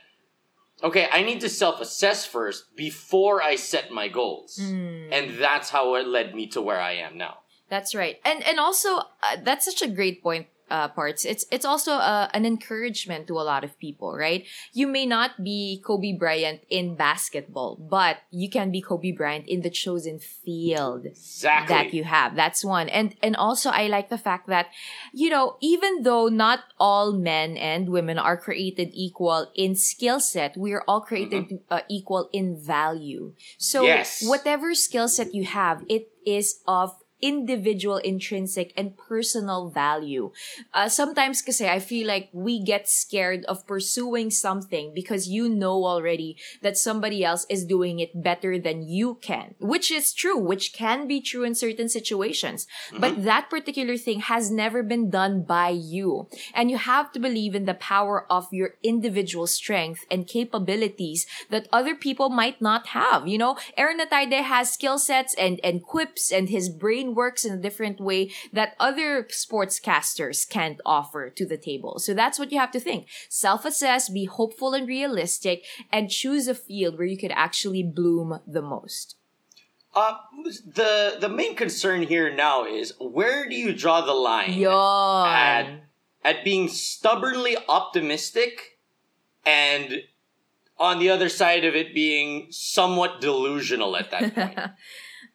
okay, 0.82 1.08
I 1.12 1.22
need 1.22 1.40
to 1.40 1.48
self-assess 1.48 2.24
first 2.24 2.74
before 2.74 3.42
I 3.42 3.56
set 3.56 3.90
my 3.90 4.08
goals. 4.08 4.58
Mm. 4.60 5.08
And 5.12 5.38
that's 5.38 5.70
how 5.70 5.94
it 5.96 6.06
led 6.06 6.34
me 6.34 6.46
to 6.48 6.62
where 6.62 6.80
I 6.80 6.92
am 6.92 7.18
now. 7.18 7.38
That's 7.70 7.94
right, 7.94 8.18
and 8.24 8.42
and 8.42 8.58
also 8.58 8.98
uh, 8.98 9.36
that's 9.42 9.64
such 9.64 9.80
a 9.82 9.88
great 9.88 10.22
point. 10.22 10.48
Uh, 10.70 10.86
parts. 10.86 11.24
It's 11.26 11.42
it's 11.50 11.64
also 11.66 11.94
uh, 11.98 12.30
an 12.32 12.46
encouragement 12.46 13.26
to 13.26 13.34
a 13.34 13.42
lot 13.42 13.64
of 13.66 13.74
people, 13.82 14.14
right? 14.14 14.46
You 14.72 14.86
may 14.86 15.02
not 15.04 15.42
be 15.42 15.82
Kobe 15.84 16.14
Bryant 16.14 16.62
in 16.70 16.94
basketball, 16.94 17.74
but 17.74 18.18
you 18.30 18.46
can 18.48 18.70
be 18.70 18.78
Kobe 18.80 19.10
Bryant 19.10 19.48
in 19.50 19.62
the 19.66 19.70
chosen 19.74 20.20
field 20.22 21.06
Exactly. 21.06 21.74
that 21.74 21.92
you 21.92 22.04
have. 22.06 22.36
That's 22.38 22.62
one. 22.62 22.86
And 22.88 23.16
and 23.18 23.34
also 23.34 23.70
I 23.74 23.88
like 23.90 24.10
the 24.14 24.18
fact 24.22 24.46
that 24.46 24.70
you 25.12 25.26
know, 25.28 25.58
even 25.58 26.06
though 26.06 26.28
not 26.30 26.60
all 26.78 27.10
men 27.18 27.56
and 27.58 27.90
women 27.90 28.14
are 28.16 28.36
created 28.38 28.94
equal 28.94 29.50
in 29.58 29.74
skill 29.74 30.20
set, 30.22 30.54
we 30.56 30.70
are 30.70 30.84
all 30.86 31.00
created 31.02 31.66
uh, 31.66 31.82
equal 31.90 32.30
in 32.32 32.54
value. 32.54 33.34
So 33.58 33.82
Yes. 33.82 34.22
whatever 34.22 34.70
skill 34.78 35.08
set 35.10 35.34
you 35.34 35.42
have, 35.50 35.82
it 35.90 36.14
is 36.24 36.62
of 36.70 36.94
individual 37.22 37.98
intrinsic 37.98 38.72
and 38.76 38.96
personal 38.96 39.68
value. 39.70 40.32
Uh, 40.74 40.88
sometimes 40.88 41.42
kasi 41.42 41.68
I 41.68 41.78
feel 41.78 42.06
like 42.06 42.28
we 42.32 42.62
get 42.62 42.88
scared 42.88 43.44
of 43.46 43.66
pursuing 43.66 44.30
something 44.30 44.92
because 44.94 45.28
you 45.28 45.48
know 45.48 45.84
already 45.84 46.36
that 46.62 46.76
somebody 46.76 47.24
else 47.24 47.46
is 47.48 47.64
doing 47.64 48.00
it 48.00 48.22
better 48.22 48.58
than 48.58 48.82
you 48.82 49.18
can, 49.20 49.54
which 49.58 49.90
is 49.90 50.12
true, 50.12 50.38
which 50.38 50.72
can 50.72 51.06
be 51.06 51.20
true 51.20 51.44
in 51.44 51.54
certain 51.54 51.88
situations. 51.88 52.66
But 52.98 53.24
that 53.24 53.50
particular 53.50 53.96
thing 53.96 54.20
has 54.20 54.50
never 54.50 54.82
been 54.82 55.10
done 55.10 55.42
by 55.42 55.70
you. 55.70 56.28
And 56.54 56.70
you 56.70 56.78
have 56.78 57.12
to 57.12 57.20
believe 57.20 57.54
in 57.54 57.64
the 57.64 57.74
power 57.74 58.26
of 58.30 58.48
your 58.52 58.74
individual 58.82 59.46
strength 59.46 60.04
and 60.10 60.26
capabilities 60.26 61.26
that 61.50 61.68
other 61.72 61.94
people 61.94 62.28
might 62.30 62.60
not 62.60 62.88
have. 62.88 63.26
You 63.26 63.38
know, 63.38 63.56
Aaron 63.76 64.00
has 64.00 64.72
skill 64.72 64.98
sets 64.98 65.34
and, 65.34 65.60
and 65.62 65.82
quips 65.82 66.32
and 66.32 66.48
his 66.48 66.68
brain 66.68 67.09
works 67.14 67.44
in 67.44 67.52
a 67.52 67.60
different 67.60 68.00
way 68.00 68.30
that 68.52 68.74
other 68.78 69.24
sportscasters 69.24 70.48
can't 70.48 70.80
offer 70.84 71.30
to 71.30 71.46
the 71.46 71.56
table. 71.56 71.98
So 71.98 72.14
that's 72.14 72.38
what 72.38 72.52
you 72.52 72.58
have 72.58 72.70
to 72.72 72.80
think. 72.80 73.06
Self-assess, 73.28 74.08
be 74.08 74.24
hopeful 74.24 74.74
and 74.74 74.86
realistic, 74.86 75.64
and 75.92 76.10
choose 76.10 76.48
a 76.48 76.54
field 76.54 76.98
where 76.98 77.06
you 77.06 77.18
could 77.18 77.32
actually 77.32 77.82
bloom 77.82 78.40
the 78.46 78.62
most. 78.62 79.16
Uh, 79.92 80.16
the 80.64 81.16
the 81.20 81.28
main 81.28 81.56
concern 81.56 82.02
here 82.02 82.32
now 82.32 82.64
is 82.64 82.94
where 83.00 83.48
do 83.48 83.56
you 83.56 83.74
draw 83.74 84.00
the 84.00 84.14
line 84.14 84.52
Yon. 84.52 85.28
at 85.28 85.80
at 86.24 86.44
being 86.44 86.68
stubbornly 86.68 87.56
optimistic 87.68 88.78
and 89.44 90.04
on 90.78 90.98
the 90.98 91.10
other 91.10 91.28
side 91.28 91.64
of 91.64 91.74
it 91.74 91.94
being 91.94 92.46
somewhat 92.50 93.20
delusional 93.20 93.96
at 93.96 94.10
that 94.10 94.34
point. 94.34 94.58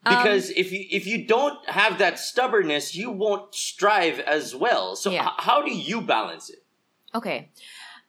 Um, 0.06 0.16
Because 0.16 0.50
if 0.52 0.72
you 0.72 0.86
if 0.90 1.08
you 1.08 1.26
don't 1.26 1.58
have 1.70 1.98
that 1.98 2.20
stubbornness, 2.20 2.94
you 2.96 3.10
won't 3.12 3.56
strive 3.56 4.20
as 4.20 4.56
well. 4.56 4.96
So 4.96 5.10
Yeah. 5.12 5.26
h- 5.28 5.44
how 5.50 5.62
do 5.66 5.72
you 5.74 6.02
balance 6.02 6.50
it? 6.50 6.62
Okay. 7.14 7.50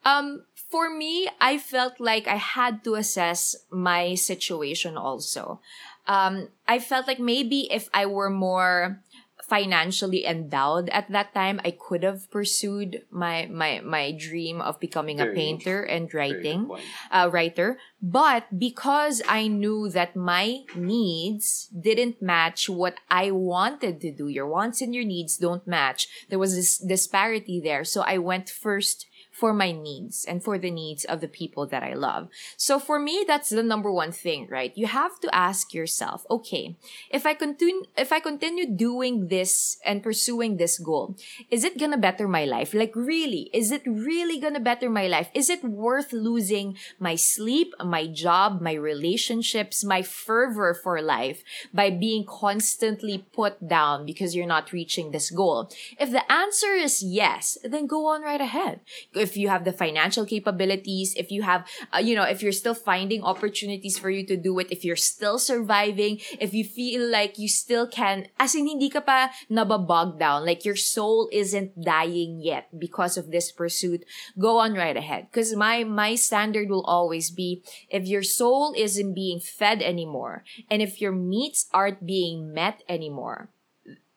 Um, 0.04 0.44
for 0.70 0.90
me, 0.90 1.28
I 1.40 1.58
felt 1.58 1.98
like 2.00 2.28
I 2.28 2.36
had 2.36 2.84
to 2.84 2.94
assess 2.94 3.56
my 3.70 4.14
situation 4.14 4.96
also. 4.96 5.60
Um, 6.06 6.48
I 6.68 6.78
felt 6.78 7.06
like 7.08 7.18
maybe 7.18 7.66
if 7.72 7.88
I 7.94 8.06
were 8.06 8.30
more 8.30 9.02
financially 9.48 10.26
endowed 10.26 10.88
at 10.90 11.10
that 11.10 11.32
time, 11.34 11.60
I 11.64 11.70
could 11.70 12.02
have 12.02 12.30
pursued 12.30 13.02
my 13.10 13.46
my 13.46 13.80
my 13.80 14.12
dream 14.12 14.60
of 14.60 14.80
becoming 14.80 15.20
a 15.20 15.26
painter 15.26 15.82
and 15.82 16.12
writing 16.12 16.70
uh, 17.10 17.30
writer. 17.32 17.78
But 18.02 18.58
because 18.58 19.22
I 19.28 19.48
knew 19.48 19.88
that 19.90 20.16
my 20.16 20.64
needs 20.74 21.68
didn't 21.72 22.20
match 22.20 22.68
what 22.68 22.98
I 23.10 23.30
wanted 23.30 24.00
to 24.02 24.12
do, 24.12 24.28
your 24.28 24.46
wants 24.46 24.80
and 24.80 24.94
your 24.94 25.04
needs 25.04 25.38
don't 25.38 25.66
match. 25.66 26.08
There 26.28 26.38
was 26.38 26.54
this 26.54 26.78
disparity 26.78 27.60
there. 27.62 27.84
So 27.84 28.02
I 28.02 28.18
went 28.18 28.50
first 28.50 29.06
for 29.36 29.52
my 29.52 29.70
needs 29.70 30.24
and 30.24 30.42
for 30.42 30.56
the 30.58 30.70
needs 30.70 31.04
of 31.04 31.20
the 31.20 31.28
people 31.28 31.66
that 31.66 31.82
I 31.82 31.92
love. 31.92 32.28
So 32.56 32.78
for 32.78 32.98
me, 32.98 33.22
that's 33.26 33.50
the 33.50 33.62
number 33.62 33.92
one 33.92 34.10
thing, 34.10 34.48
right? 34.50 34.72
You 34.74 34.86
have 34.86 35.20
to 35.20 35.34
ask 35.34 35.74
yourself, 35.74 36.24
okay, 36.30 36.76
if 37.10 37.26
I 37.26 37.34
continue, 37.34 37.84
if 37.98 38.12
I 38.12 38.20
continue 38.20 38.64
doing 38.64 39.28
this 39.28 39.76
and 39.84 40.02
pursuing 40.02 40.56
this 40.56 40.78
goal, 40.78 41.16
is 41.50 41.64
it 41.64 41.76
gonna 41.78 41.98
better 41.98 42.26
my 42.26 42.46
life? 42.46 42.72
Like 42.72 42.96
really, 42.96 43.50
is 43.52 43.70
it 43.70 43.82
really 43.84 44.40
gonna 44.40 44.60
better 44.60 44.88
my 44.88 45.06
life? 45.06 45.28
Is 45.34 45.50
it 45.50 45.62
worth 45.62 46.14
losing 46.14 46.78
my 46.98 47.14
sleep, 47.14 47.74
my 47.84 48.06
job, 48.06 48.62
my 48.62 48.72
relationships, 48.72 49.84
my 49.84 50.00
fervor 50.00 50.72
for 50.72 51.02
life 51.02 51.44
by 51.74 51.90
being 51.90 52.24
constantly 52.24 53.26
put 53.34 53.68
down 53.68 54.06
because 54.06 54.34
you're 54.34 54.46
not 54.46 54.72
reaching 54.72 55.10
this 55.10 55.30
goal? 55.30 55.68
If 56.00 56.10
the 56.10 56.24
answer 56.32 56.72
is 56.72 57.02
yes, 57.02 57.58
then 57.62 57.86
go 57.86 58.06
on 58.06 58.22
right 58.22 58.40
ahead. 58.40 58.80
If 59.14 59.25
you 59.34 59.48
have 59.48 59.64
the 59.64 59.72
financial 59.72 60.28
capabilities, 60.28 61.16
if 61.16 61.32
you 61.32 61.40
have, 61.40 61.66
uh, 61.88 62.04
you 62.04 62.14
know, 62.14 62.28
if 62.28 62.42
you're 62.44 62.52
still 62.52 62.76
finding 62.76 63.24
opportunities 63.24 63.96
for 63.96 64.10
you 64.10 64.26
to 64.26 64.36
do 64.36 64.58
it, 64.60 64.68
if 64.70 64.84
you're 64.84 65.00
still 65.00 65.40
surviving, 65.40 66.20
if 66.38 66.52
you 66.52 66.62
feel 66.62 67.08
like 67.08 67.40
you 67.40 67.48
still 67.48 67.88
can, 67.88 68.28
as 68.38 68.54
in 68.54 68.68
hindi 68.68 68.92
ka 68.92 69.00
pa 69.00 69.32
nababog 69.48 70.20
down, 70.20 70.44
like 70.44 70.68
your 70.68 70.76
soul 70.76 71.30
isn't 71.32 71.72
dying 71.80 72.36
yet 72.44 72.68
because 72.76 73.16
of 73.16 73.32
this 73.32 73.50
pursuit, 73.50 74.04
go 74.38 74.58
on 74.58 74.74
right 74.74 74.96
ahead. 75.00 75.28
Because 75.32 75.56
my, 75.56 75.82
my 75.82 76.14
standard 76.14 76.68
will 76.68 76.84
always 76.84 77.30
be, 77.30 77.64
if 77.88 78.04
your 78.04 78.22
soul 78.22 78.74
isn't 78.76 79.14
being 79.14 79.40
fed 79.40 79.80
anymore, 79.80 80.44
and 80.68 80.82
if 80.82 81.00
your 81.00 81.16
needs 81.16 81.66
aren't 81.72 82.04
being 82.04 82.52
met 82.52 82.82
anymore, 82.88 83.48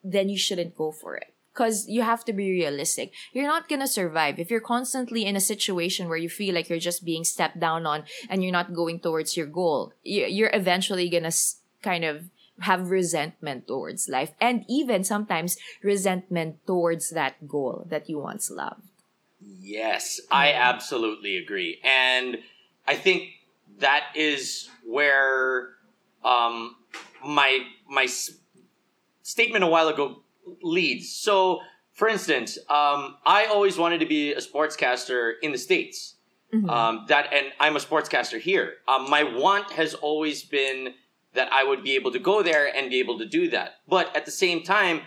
then 0.03 0.27
you 0.27 0.37
shouldn't 0.37 0.75
go 0.75 0.91
for 0.91 1.15
it. 1.15 1.33
Because 1.59 1.89
you 1.91 2.03
have 2.03 2.23
to 2.23 2.31
be 2.31 2.49
realistic. 2.51 3.11
You're 3.35 3.43
not 3.51 3.67
gonna 3.67 3.85
survive 3.85 4.39
if 4.39 4.47
you're 4.49 4.63
constantly 4.63 5.25
in 5.25 5.35
a 5.35 5.41
situation 5.43 6.07
where 6.07 6.15
you 6.17 6.29
feel 6.29 6.55
like 6.55 6.69
you're 6.69 6.79
just 6.79 7.03
being 7.03 7.25
stepped 7.25 7.59
down 7.59 7.85
on 7.85 8.05
and 8.29 8.41
you're 8.41 8.55
not 8.55 8.71
going 8.73 9.01
towards 9.03 9.35
your 9.35 9.45
goal. 9.45 9.91
You- 10.01 10.31
You're 10.31 10.55
eventually 10.55 11.09
gonna 11.09 11.35
kind 11.83 12.05
of 12.05 12.29
have 12.61 12.89
resentment 12.91 13.67
towards 13.67 14.07
life 14.07 14.31
and 14.39 14.63
even 14.69 15.03
sometimes 15.03 15.57
resentment 15.83 16.63
towards 16.65 17.09
that 17.11 17.35
goal 17.45 17.83
that 17.91 18.07
you 18.07 18.19
once 18.19 18.47
loved. 18.49 18.87
Yes, 19.43 20.21
I 20.31 20.53
absolutely 20.55 21.35
agree. 21.35 21.81
And 21.83 22.39
I 22.87 22.95
think 22.95 23.35
that 23.83 24.15
is 24.15 24.69
where 24.87 25.75
um, 26.23 26.75
my 27.19 27.67
my 27.83 28.03
s- 28.07 28.31
statement 29.23 29.63
a 29.63 29.67
while 29.67 29.89
ago 29.91 30.23
leads. 30.61 31.11
So, 31.11 31.59
for 31.93 32.07
instance, 32.07 32.57
um, 32.69 33.17
I 33.25 33.47
always 33.49 33.77
wanted 33.77 33.99
to 33.99 34.05
be 34.05 34.33
a 34.33 34.39
sportscaster 34.39 35.33
in 35.41 35.51
the 35.51 35.57
states. 35.57 36.15
Mhm. 36.53 36.69
Um, 36.69 37.05
that 37.07 37.31
and 37.31 37.51
I'm 37.59 37.75
a 37.75 37.79
sportscaster 37.79 38.39
here. 38.39 38.77
Um, 38.87 39.09
my 39.09 39.23
want 39.23 39.71
has 39.73 39.93
always 39.93 40.43
been 40.43 40.95
that 41.33 41.51
I 41.53 41.63
would 41.63 41.83
be 41.83 41.93
able 41.95 42.11
to 42.11 42.19
go 42.19 42.41
there 42.41 42.65
and 42.75 42.89
be 42.89 42.99
able 42.99 43.19
to 43.19 43.25
do 43.25 43.49
that. 43.49 43.75
But 43.87 44.15
at 44.15 44.25
the 44.25 44.31
same 44.31 44.63
time, 44.63 45.03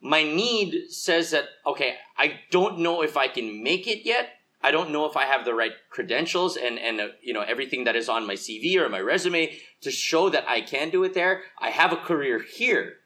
my 0.00 0.22
need 0.22 0.90
says 0.90 1.30
that 1.30 1.48
okay, 1.66 1.96
I 2.16 2.40
don't 2.50 2.78
know 2.78 3.02
if 3.02 3.16
I 3.16 3.26
can 3.28 3.62
make 3.62 3.88
it 3.88 4.06
yet. 4.06 4.30
I 4.62 4.70
don't 4.70 4.90
know 4.90 5.06
if 5.06 5.16
I 5.16 5.24
have 5.24 5.44
the 5.44 5.54
right 5.54 5.72
credentials 5.88 6.56
and 6.56 6.78
and 6.78 7.00
uh, 7.00 7.08
you 7.22 7.32
know 7.32 7.42
everything 7.42 7.84
that 7.84 7.96
is 7.96 8.08
on 8.08 8.26
my 8.26 8.34
CV 8.34 8.76
or 8.76 8.88
my 8.88 9.00
resume 9.00 9.58
to 9.80 9.90
show 9.90 10.28
that 10.30 10.48
I 10.48 10.60
can 10.60 10.90
do 10.90 11.02
it 11.04 11.14
there. 11.14 11.42
I 11.58 11.70
have 11.70 11.92
a 11.92 11.96
career 11.96 12.38
here, 12.38 12.96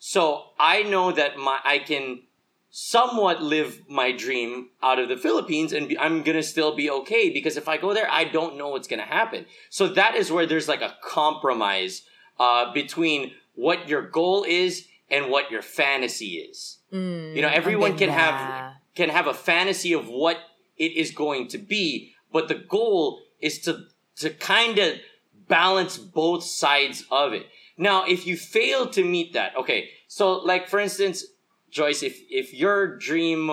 so 0.00 0.46
I 0.58 0.82
know 0.82 1.12
that 1.12 1.36
my 1.36 1.60
I 1.62 1.78
can 1.78 2.22
somewhat 2.70 3.42
live 3.42 3.82
my 3.88 4.12
dream 4.12 4.70
out 4.82 4.98
of 4.98 5.08
the 5.08 5.16
Philippines 5.16 5.72
and 5.72 5.88
be, 5.88 5.98
I'm 5.98 6.22
gonna 6.22 6.42
still 6.42 6.74
be 6.74 6.90
okay 6.90 7.28
because 7.28 7.56
if 7.58 7.68
I 7.68 7.76
go 7.76 7.92
there, 7.92 8.10
I 8.10 8.24
don't 8.24 8.56
know 8.56 8.70
what's 8.70 8.88
gonna 8.88 9.02
happen. 9.02 9.44
So 9.68 9.88
that 9.88 10.14
is 10.14 10.32
where 10.32 10.46
there's 10.46 10.68
like 10.68 10.80
a 10.80 10.96
compromise 11.04 12.02
uh, 12.38 12.72
between 12.72 13.32
what 13.54 13.88
your 13.90 14.00
goal 14.00 14.44
is 14.48 14.86
and 15.10 15.30
what 15.30 15.50
your 15.50 15.62
fantasy 15.62 16.36
is. 16.38 16.78
Mm, 16.90 17.36
you 17.36 17.42
know, 17.42 17.48
everyone 17.48 17.98
can 17.98 18.08
maganda. 18.08 18.12
have 18.14 18.72
can 18.94 19.10
have 19.10 19.26
a 19.26 19.34
fantasy 19.34 19.92
of 19.92 20.08
what 20.08 20.38
it 20.78 20.96
is 20.96 21.10
going 21.10 21.48
to 21.48 21.58
be, 21.58 22.14
but 22.32 22.48
the 22.48 22.54
goal 22.54 23.20
is 23.38 23.58
to 23.60 23.84
to 24.16 24.30
kind 24.30 24.78
of 24.78 24.94
balance 25.46 25.98
both 25.98 26.42
sides 26.42 27.04
of 27.10 27.34
it. 27.34 27.46
Now, 27.80 28.04
if 28.04 28.26
you 28.26 28.36
fail 28.36 28.90
to 28.90 29.02
meet 29.02 29.32
that, 29.32 29.56
okay, 29.56 29.88
so 30.06 30.32
like 30.32 30.68
for 30.68 30.78
instance, 30.78 31.24
Joyce, 31.70 32.02
if 32.02 32.20
if 32.28 32.52
your 32.52 32.98
dream 32.98 33.50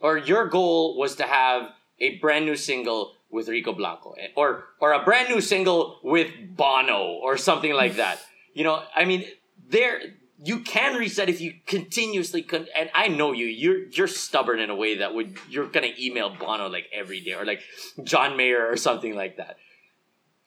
or 0.00 0.18
your 0.18 0.48
goal 0.48 0.98
was 0.98 1.14
to 1.16 1.22
have 1.22 1.70
a 2.00 2.18
brand 2.18 2.44
new 2.44 2.56
single 2.56 3.12
with 3.30 3.48
Rico 3.48 3.72
Blanco 3.72 4.16
eh, 4.18 4.28
or 4.34 4.64
or 4.80 4.94
a 4.94 5.04
brand 5.04 5.28
new 5.28 5.40
single 5.40 6.00
with 6.02 6.28
Bono 6.56 7.20
or 7.22 7.36
something 7.36 7.72
like 7.72 7.94
that, 7.96 8.18
you 8.52 8.64
know, 8.64 8.82
I 8.96 9.04
mean, 9.04 9.24
there 9.70 10.00
you 10.42 10.58
can 10.58 10.96
reach 10.96 11.14
that 11.14 11.28
if 11.28 11.40
you 11.40 11.54
continuously 11.64 12.42
con- 12.42 12.66
and 12.76 12.90
I 12.96 13.06
know 13.06 13.30
you 13.30 13.46
you're 13.46 13.86
you're 13.90 14.08
stubborn 14.08 14.58
in 14.58 14.70
a 14.70 14.76
way 14.76 14.98
that 14.98 15.14
would 15.14 15.36
you're 15.48 15.68
gonna 15.68 15.94
email 16.00 16.30
Bono 16.30 16.68
like 16.68 16.86
every 16.92 17.20
day 17.20 17.34
or 17.34 17.44
like 17.44 17.60
John 18.02 18.36
Mayer 18.36 18.66
or 18.66 18.76
something 18.76 19.14
like 19.14 19.36
that. 19.36 19.56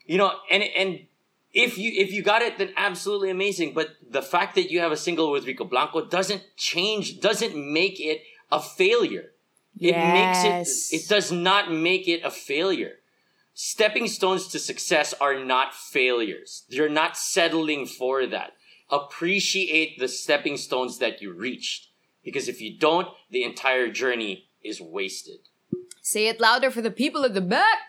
You 0.05 0.17
know, 0.17 0.33
and 0.51 0.63
and 0.63 0.99
if 1.53 1.77
you 1.77 1.91
if 1.95 2.11
you 2.11 2.23
got 2.23 2.41
it, 2.41 2.57
then 2.57 2.73
absolutely 2.77 3.29
amazing. 3.29 3.73
But 3.73 3.89
the 4.09 4.21
fact 4.21 4.55
that 4.55 4.71
you 4.71 4.79
have 4.79 4.91
a 4.91 4.97
single 4.97 5.31
with 5.31 5.45
Rico 5.45 5.65
Blanco 5.65 6.05
doesn't 6.05 6.43
change, 6.57 7.19
doesn't 7.19 7.55
make 7.55 7.99
it 7.99 8.23
a 8.51 8.61
failure. 8.61 9.31
It 9.79 9.95
Yes. 9.95 10.43
makes 10.43 10.93
it 10.93 10.95
it 10.97 11.09
does 11.09 11.31
not 11.31 11.71
make 11.71 12.07
it 12.07 12.21
a 12.23 12.31
failure. 12.31 12.99
Stepping 13.53 14.07
stones 14.07 14.47
to 14.49 14.59
success 14.59 15.13
are 15.19 15.43
not 15.43 15.73
failures. 15.75 16.63
You're 16.69 16.89
not 16.89 17.17
settling 17.17 17.85
for 17.85 18.25
that. 18.27 18.53
Appreciate 18.89 19.99
the 19.99 20.07
stepping 20.07 20.57
stones 20.57 20.99
that 20.99 21.21
you 21.21 21.31
reached. 21.33 21.87
Because 22.23 22.47
if 22.47 22.61
you 22.61 22.77
don't, 22.77 23.07
the 23.29 23.43
entire 23.43 23.89
journey 23.91 24.47
is 24.63 24.79
wasted. 24.79 25.39
Say 26.01 26.27
it 26.27 26.39
louder 26.39 26.71
for 26.71 26.81
the 26.81 26.91
people 26.91 27.23
at 27.25 27.33
the 27.33 27.41
back. 27.41 27.79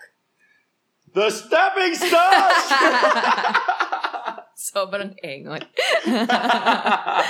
The 1.12 1.28
stepping 1.28 1.95
stones! 1.95 2.66
Sobrang 4.57 5.12
engon. 5.21 5.61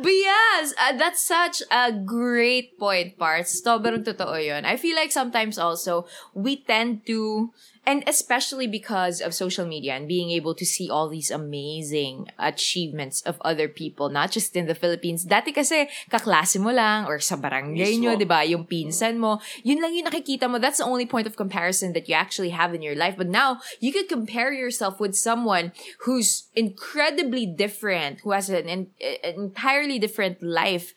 But 0.00 0.16
yes, 0.16 0.72
uh, 0.80 0.96
that's 0.96 1.20
such 1.20 1.60
a 1.70 1.92
great 1.92 2.80
point, 2.80 3.20
Parts. 3.20 3.60
Sobrang 3.60 4.00
totoo 4.00 4.40
yun. 4.40 4.64
I 4.64 4.76
feel 4.80 4.96
like 4.96 5.12
sometimes 5.12 5.60
also, 5.60 6.08
we 6.32 6.64
tend 6.64 7.04
to, 7.06 7.52
and 7.86 8.04
especially 8.06 8.66
because 8.66 9.20
of 9.20 9.34
social 9.34 9.66
media 9.66 9.94
and 9.96 10.06
being 10.06 10.30
able 10.30 10.54
to 10.54 10.66
see 10.66 10.90
all 10.90 11.08
these 11.08 11.30
amazing 11.30 12.28
achievements 12.38 13.22
of 13.22 13.40
other 13.40 13.68
people, 13.68 14.08
not 14.08 14.30
just 14.30 14.54
in 14.54 14.66
the 14.66 14.74
Philippines. 14.74 15.24
Dati 15.24 15.54
kasi, 15.54 15.88
kaklase 16.10 16.60
mo 16.60 16.70
lang, 16.70 17.06
or 17.06 17.18
sa 17.18 17.36
barangay 17.36 17.96
nyo, 17.96 18.16
di 18.16 18.28
ba? 18.28 18.44
Yung 18.44 18.66
pinsan 18.68 19.16
mo. 19.16 19.40
Yun 19.64 19.80
lang 19.80 19.96
yung 19.96 20.06
nakikita 20.06 20.44
mo. 20.48 20.58
That's 20.58 20.78
the 20.78 20.84
only 20.84 21.06
point 21.06 21.26
of 21.26 21.36
comparison 21.36 21.92
that 21.94 22.08
you 22.08 22.14
actually 22.14 22.50
have 22.50 22.74
in 22.74 22.82
your 22.82 22.96
life. 22.96 23.16
But 23.16 23.28
now, 23.32 23.60
you 23.80 23.92
could 23.92 24.08
compare 24.08 24.52
yourself 24.52 25.00
with 25.00 25.16
someone 25.16 25.72
who's 26.04 26.52
incredibly 26.54 27.46
different, 27.46 28.20
who 28.20 28.32
has 28.32 28.50
an, 28.50 28.68
an 28.68 28.92
entirely 29.24 29.98
different 29.98 30.42
life 30.42 30.92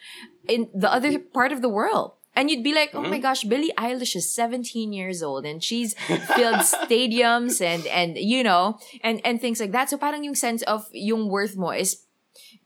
in 0.47 0.67
the 0.75 0.91
other 0.91 1.17
part 1.19 1.51
of 1.51 1.61
the 1.61 1.69
world. 1.69 2.19
And 2.35 2.49
you'd 2.49 2.63
be 2.63 2.73
like, 2.73 2.91
oh 2.93 3.01
my 3.01 3.09
mm-hmm. 3.09 3.21
gosh, 3.21 3.43
Billie 3.43 3.73
Eilish 3.77 4.15
is 4.15 4.33
17 4.33 4.91
years 4.91 5.21
old 5.21 5.45
and 5.45 5.63
she's 5.63 5.93
filled 5.93 6.65
stadiums 6.65 7.61
and, 7.61 7.85
and, 7.87 8.17
you 8.17 8.43
know, 8.43 8.79
and, 9.03 9.21
and 9.23 9.39
things 9.39 9.59
like 9.59 9.71
that. 9.71 9.89
So 9.89 9.97
parang 9.97 10.23
yung 10.23 10.35
sense 10.35 10.63
of 10.63 10.87
yung 10.91 11.29
worth 11.29 11.55
mo 11.55 11.69
is 11.69 12.03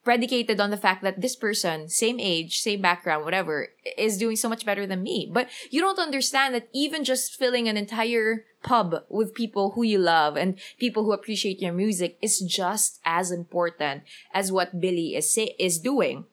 predicated 0.03 0.61
on 0.61 0.71
the 0.71 0.77
fact 0.77 1.03
that 1.03 1.19
this 1.19 1.35
person, 1.35 1.89
same 1.89 2.17
age, 2.17 2.61
same 2.61 2.81
background, 2.81 3.25
whatever, 3.25 3.67
is 3.97 4.17
doing 4.17 4.37
so 4.37 4.47
much 4.47 4.65
better 4.65 4.87
than 4.87 5.03
me. 5.03 5.29
But 5.29 5.49
you 5.69 5.81
don't 5.81 5.99
understand 5.99 6.55
that 6.55 6.69
even 6.73 7.03
just 7.03 7.35
filling 7.35 7.67
an 7.67 7.75
entire 7.75 8.45
pub 8.63 9.03
with 9.09 9.33
people 9.33 9.71
who 9.71 9.83
you 9.83 9.97
love 9.97 10.37
and 10.37 10.57
people 10.79 11.03
who 11.03 11.11
appreciate 11.11 11.61
your 11.61 11.73
music 11.73 12.17
is 12.21 12.39
just 12.39 12.99
as 13.03 13.31
important 13.31 14.03
as 14.33 14.51
what 14.51 14.79
Billie 14.79 15.15
is 15.15 15.29
say- 15.29 15.55
is 15.59 15.79
doing. 15.79 16.25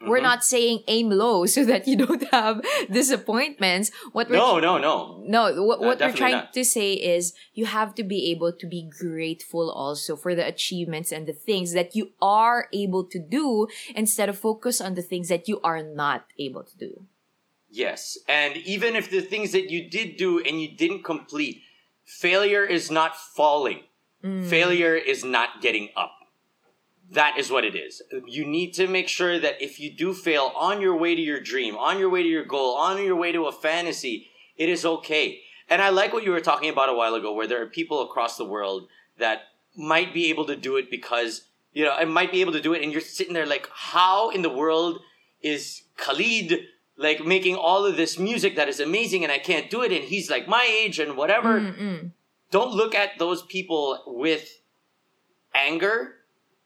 We're 0.00 0.18
mm-hmm. 0.18 0.24
not 0.24 0.44
saying 0.44 0.84
aim 0.86 1.10
low 1.10 1.46
so 1.54 1.64
that 1.64 1.88
you 1.88 1.96
don't 1.96 2.22
have 2.30 2.62
disappointments. 2.90 3.90
What 4.12 4.30
we're 4.30 4.36
no, 4.36 4.58
no, 4.60 4.78
no. 4.78 5.24
no, 5.26 5.62
what, 5.64 5.80
what 5.80 6.00
we're 6.00 6.12
trying 6.12 6.32
not. 6.32 6.52
to 6.52 6.64
say 6.64 6.92
is 6.94 7.34
you 7.52 7.66
have 7.66 7.94
to 7.96 8.04
be 8.04 8.30
able 8.30 8.52
to 8.52 8.66
be 8.66 8.88
grateful 8.88 9.70
also 9.70 10.16
for 10.16 10.34
the 10.34 10.46
achievements 10.46 11.10
and 11.10 11.26
the 11.26 11.32
things 11.32 11.72
that 11.72 11.96
you 11.96 12.12
are 12.22 12.68
able 12.72 13.04
to 13.04 13.18
do 13.18 13.66
instead 13.94 14.28
of 14.28 14.38
focus 14.38 14.80
on 14.80 14.94
the 14.94 15.02
things 15.02 15.28
that 15.28 15.48
you 15.48 15.60
are 15.62 15.82
not 15.82 16.26
able 16.38 16.62
to 16.62 16.76
do. 16.76 17.06
Yes. 17.70 18.18
And 18.28 18.56
even 18.56 18.96
if 18.96 19.10
the 19.10 19.20
things 19.20 19.52
that 19.52 19.70
you 19.70 19.90
did 19.90 20.16
do 20.16 20.40
and 20.40 20.60
you 20.60 20.76
didn't 20.76 21.04
complete, 21.04 21.62
failure 22.04 22.64
is 22.64 22.90
not 22.90 23.16
falling. 23.16 23.82
Mm. 24.24 24.46
Failure 24.46 24.94
is 24.94 25.24
not 25.24 25.60
getting 25.60 25.90
up. 25.96 26.17
That 27.10 27.38
is 27.38 27.50
what 27.50 27.64
it 27.64 27.74
is. 27.74 28.02
You 28.26 28.44
need 28.44 28.74
to 28.74 28.86
make 28.86 29.08
sure 29.08 29.38
that 29.38 29.62
if 29.62 29.80
you 29.80 29.90
do 29.90 30.12
fail 30.12 30.52
on 30.54 30.80
your 30.80 30.96
way 30.96 31.14
to 31.14 31.20
your 31.20 31.40
dream, 31.40 31.76
on 31.76 31.98
your 31.98 32.10
way 32.10 32.22
to 32.22 32.28
your 32.28 32.44
goal, 32.44 32.76
on 32.76 33.02
your 33.02 33.16
way 33.16 33.32
to 33.32 33.46
a 33.46 33.52
fantasy, 33.52 34.28
it 34.56 34.68
is 34.68 34.84
okay. 34.84 35.40
And 35.70 35.80
I 35.80 35.88
like 35.88 36.12
what 36.12 36.24
you 36.24 36.30
were 36.30 36.40
talking 36.40 36.70
about 36.70 36.88
a 36.88 36.94
while 36.94 37.14
ago, 37.14 37.32
where 37.32 37.46
there 37.46 37.62
are 37.62 37.66
people 37.66 38.02
across 38.02 38.36
the 38.36 38.44
world 38.44 38.88
that 39.18 39.42
might 39.76 40.12
be 40.12 40.28
able 40.28 40.44
to 40.46 40.56
do 40.56 40.76
it 40.76 40.90
because, 40.90 41.44
you 41.72 41.84
know, 41.84 41.92
I 41.92 42.04
might 42.04 42.32
be 42.32 42.40
able 42.40 42.52
to 42.52 42.60
do 42.60 42.74
it, 42.74 42.82
and 42.82 42.92
you're 42.92 43.00
sitting 43.00 43.34
there 43.34 43.46
like, 43.46 43.68
how 43.72 44.30
in 44.30 44.42
the 44.42 44.48
world 44.50 45.00
is 45.42 45.82
Khalid 45.96 46.66
like 46.98 47.24
making 47.24 47.54
all 47.54 47.86
of 47.86 47.96
this 47.96 48.18
music 48.18 48.56
that 48.56 48.68
is 48.68 48.80
amazing 48.80 49.22
and 49.22 49.32
I 49.32 49.38
can't 49.38 49.70
do 49.70 49.82
it 49.82 49.92
and 49.92 50.04
he's 50.04 50.28
like 50.28 50.48
my 50.48 50.68
age 50.68 50.98
and 50.98 51.16
whatever. 51.16 51.60
Mm-mm. 51.60 52.10
Don't 52.50 52.72
look 52.72 52.94
at 52.94 53.18
those 53.18 53.42
people 53.42 54.02
with 54.06 54.60
anger. 55.54 56.14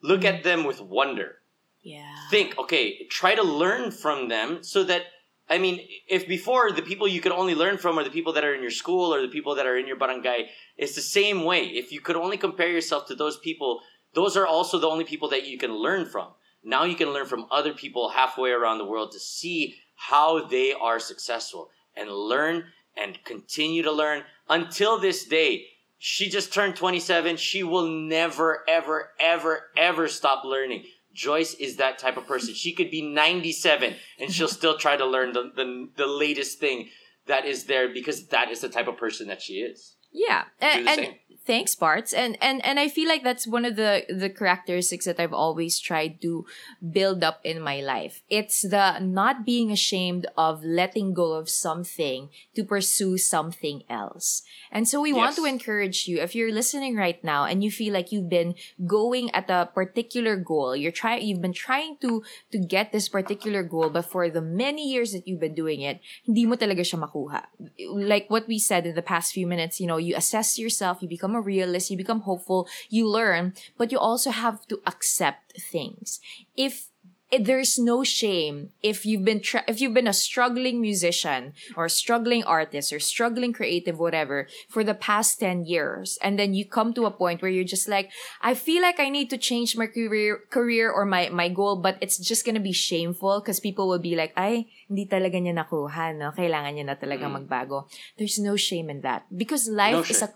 Look 0.02 0.20
hmm. 0.20 0.26
at 0.26 0.44
them 0.44 0.64
with 0.64 0.80
wonder. 0.80 1.36
Yeah. 1.82 2.14
Think, 2.30 2.58
okay, 2.58 3.06
try 3.08 3.34
to 3.34 3.42
learn 3.42 3.90
from 3.90 4.28
them 4.28 4.62
so 4.62 4.84
that 4.84 5.02
I 5.48 5.58
mean, 5.58 5.86
if 6.08 6.26
before 6.26 6.72
the 6.72 6.82
people 6.82 7.06
you 7.08 7.20
could 7.20 7.32
only 7.32 7.54
learn 7.54 7.76
from 7.76 7.98
are 7.98 8.04
the 8.04 8.10
people 8.10 8.32
that 8.34 8.44
are 8.44 8.54
in 8.54 8.62
your 8.62 8.70
school 8.70 9.12
or 9.12 9.20
the 9.20 9.28
people 9.28 9.54
that 9.56 9.66
are 9.66 9.76
in 9.76 9.86
your 9.86 9.96
barangay, 9.96 10.48
it's 10.78 10.94
the 10.94 11.02
same 11.02 11.44
way. 11.44 11.64
If 11.64 11.92
you 11.92 12.00
could 12.00 12.16
only 12.16 12.38
compare 12.38 12.70
yourself 12.70 13.06
to 13.08 13.14
those 13.14 13.36
people, 13.36 13.80
those 14.14 14.36
are 14.36 14.46
also 14.46 14.78
the 14.78 14.88
only 14.88 15.04
people 15.04 15.28
that 15.30 15.46
you 15.46 15.58
can 15.58 15.74
learn 15.74 16.06
from. 16.06 16.28
Now 16.64 16.84
you 16.84 16.94
can 16.94 17.12
learn 17.12 17.26
from 17.26 17.46
other 17.50 17.74
people 17.74 18.10
halfway 18.10 18.50
around 18.50 18.78
the 18.78 18.86
world 18.86 19.12
to 19.12 19.20
see 19.20 19.76
how 19.94 20.46
they 20.46 20.72
are 20.72 20.98
successful 20.98 21.70
and 21.96 22.10
learn 22.10 22.64
and 22.96 23.22
continue 23.24 23.82
to 23.82 23.92
learn 23.92 24.22
until 24.48 24.98
this 24.98 25.24
day. 25.24 25.66
She 26.04 26.28
just 26.28 26.52
turned 26.52 26.74
27. 26.74 27.36
She 27.36 27.62
will 27.62 27.86
never, 27.86 28.64
ever, 28.68 29.10
ever, 29.20 29.66
ever 29.76 30.08
stop 30.08 30.44
learning. 30.44 30.82
Joyce 31.14 31.54
is 31.54 31.76
that 31.76 32.00
type 32.00 32.16
of 32.16 32.26
person. 32.26 32.54
She 32.54 32.72
could 32.72 32.90
be 32.90 33.02
97 33.02 33.94
and 34.18 34.32
she'll 34.32 34.48
still 34.48 34.76
try 34.76 34.96
to 34.96 35.06
learn 35.06 35.32
the, 35.32 35.52
the, 35.54 35.90
the 35.96 36.08
latest 36.08 36.58
thing 36.58 36.88
that 37.28 37.44
is 37.44 37.66
there 37.66 37.88
because 37.88 38.26
that 38.26 38.50
is 38.50 38.62
the 38.62 38.68
type 38.68 38.88
of 38.88 38.96
person 38.96 39.28
that 39.28 39.42
she 39.42 39.60
is. 39.60 39.94
Yeah, 40.12 40.44
and, 40.60 40.88
and 40.88 41.14
thanks, 41.44 41.74
Parts, 41.74 42.12
and 42.12 42.38
and 42.40 42.64
and 42.64 42.78
I 42.78 42.88
feel 42.88 43.08
like 43.08 43.22
that's 43.22 43.46
one 43.46 43.64
of 43.64 43.76
the 43.76 44.06
the 44.08 44.30
characteristics 44.30 45.04
that 45.06 45.18
I've 45.18 45.32
always 45.32 45.78
tried 45.78 46.22
to 46.22 46.46
build 46.78 47.24
up 47.24 47.40
in 47.44 47.60
my 47.60 47.80
life. 47.80 48.22
It's 48.28 48.62
the 48.62 48.98
not 49.00 49.44
being 49.44 49.70
ashamed 49.70 50.26
of 50.36 50.62
letting 50.64 51.14
go 51.14 51.32
of 51.34 51.48
something 51.48 52.30
to 52.54 52.64
pursue 52.64 53.18
something 53.18 53.82
else. 53.90 54.42
And 54.70 54.88
so 54.88 55.00
we 55.00 55.12
want 55.12 55.36
to 55.36 55.44
encourage 55.44 56.06
you 56.06 56.20
if 56.20 56.34
you're 56.34 56.52
listening 56.52 56.96
right 56.96 57.22
now 57.24 57.44
and 57.44 57.62
you 57.62 57.70
feel 57.70 57.92
like 57.92 58.12
you've 58.12 58.30
been 58.30 58.54
going 58.86 59.30
at 59.34 59.50
a 59.50 59.68
particular 59.74 60.36
goal, 60.36 60.76
you're 60.76 60.94
trying 60.94 61.26
you've 61.26 61.42
been 61.42 61.52
trying 61.52 61.96
to 62.00 62.22
to 62.52 62.58
get 62.58 62.92
this 62.92 63.08
particular 63.08 63.62
goal, 63.62 63.90
but 63.90 64.06
for 64.06 64.30
the 64.30 64.42
many 64.42 64.88
years 64.88 65.12
that 65.12 65.26
you've 65.26 65.40
been 65.40 65.54
doing 65.54 65.82
it, 65.82 66.00
hindi 66.24 66.46
mo 66.46 66.54
talaga 66.56 66.86
siya 66.86 67.02
makuha. 67.02 67.44
Like 67.90 68.30
what 68.30 68.46
we 68.46 68.58
said 68.58 68.86
in 68.86 68.94
the 68.94 69.04
past 69.04 69.32
few 69.32 69.46
minutes, 69.46 69.80
you 69.80 69.86
know, 69.86 69.98
you 70.04 70.16
assess 70.16 70.58
yourself, 70.58 71.02
you 71.02 71.08
become 71.08 71.34
a 71.34 71.40
realist, 71.40 71.90
you 71.90 71.96
become 71.96 72.20
hopeful, 72.20 72.68
you 72.88 73.08
learn, 73.08 73.54
but 73.76 73.90
you 73.90 73.98
also 73.98 74.30
have 74.30 74.66
to 74.68 74.80
accept 74.86 75.60
things. 75.60 76.20
If 76.56 76.91
there's 77.40 77.78
no 77.78 78.04
shame 78.04 78.70
if 78.82 79.06
you've 79.06 79.24
been 79.24 79.40
tra- 79.40 79.64
if 79.66 79.80
you've 79.80 79.94
been 79.96 80.06
a 80.06 80.12
struggling 80.12 80.80
musician 80.80 81.54
or 81.76 81.88
struggling 81.88 82.44
artist 82.44 82.92
or 82.92 83.00
struggling 83.00 83.52
creative 83.52 83.98
whatever 83.98 84.46
for 84.68 84.84
the 84.84 84.92
past 84.92 85.40
10 85.40 85.64
years 85.64 86.18
and 86.20 86.38
then 86.38 86.52
you 86.52 86.64
come 86.64 86.92
to 86.92 87.06
a 87.06 87.10
point 87.10 87.40
where 87.40 87.50
you're 87.50 87.64
just 87.64 87.88
like 87.88 88.10
I 88.42 88.52
feel 88.52 88.82
like 88.82 89.00
I 89.00 89.08
need 89.08 89.30
to 89.30 89.38
change 89.38 89.76
my 89.76 89.86
career 89.86 90.44
career 90.50 90.92
or 90.92 91.06
my 91.06 91.30
my 91.30 91.48
goal 91.48 91.80
but 91.80 91.96
it's 92.00 92.18
just 92.18 92.44
gonna 92.44 92.60
be 92.60 92.72
shameful 92.72 93.40
because 93.40 93.60
people 93.60 93.88
will 93.88 94.02
be 94.02 94.14
like 94.14 94.36
ay 94.36 94.68
hindi 94.92 95.08
talaga 95.08 95.40
niya 95.40 95.56
nakuha 95.56 96.12
no 96.12 96.36
kailangan 96.36 96.76
niya 96.76 96.84
na 96.84 97.00
talaga 97.00 97.32
mm. 97.32 97.48
magbago 97.48 97.88
there's 98.20 98.36
no 98.36 98.60
shame 98.60 98.92
in 98.92 99.00
that 99.00 99.24
because 99.32 99.72
life 99.72 99.96
no 99.96 100.04
is 100.04 100.20
a 100.20 100.28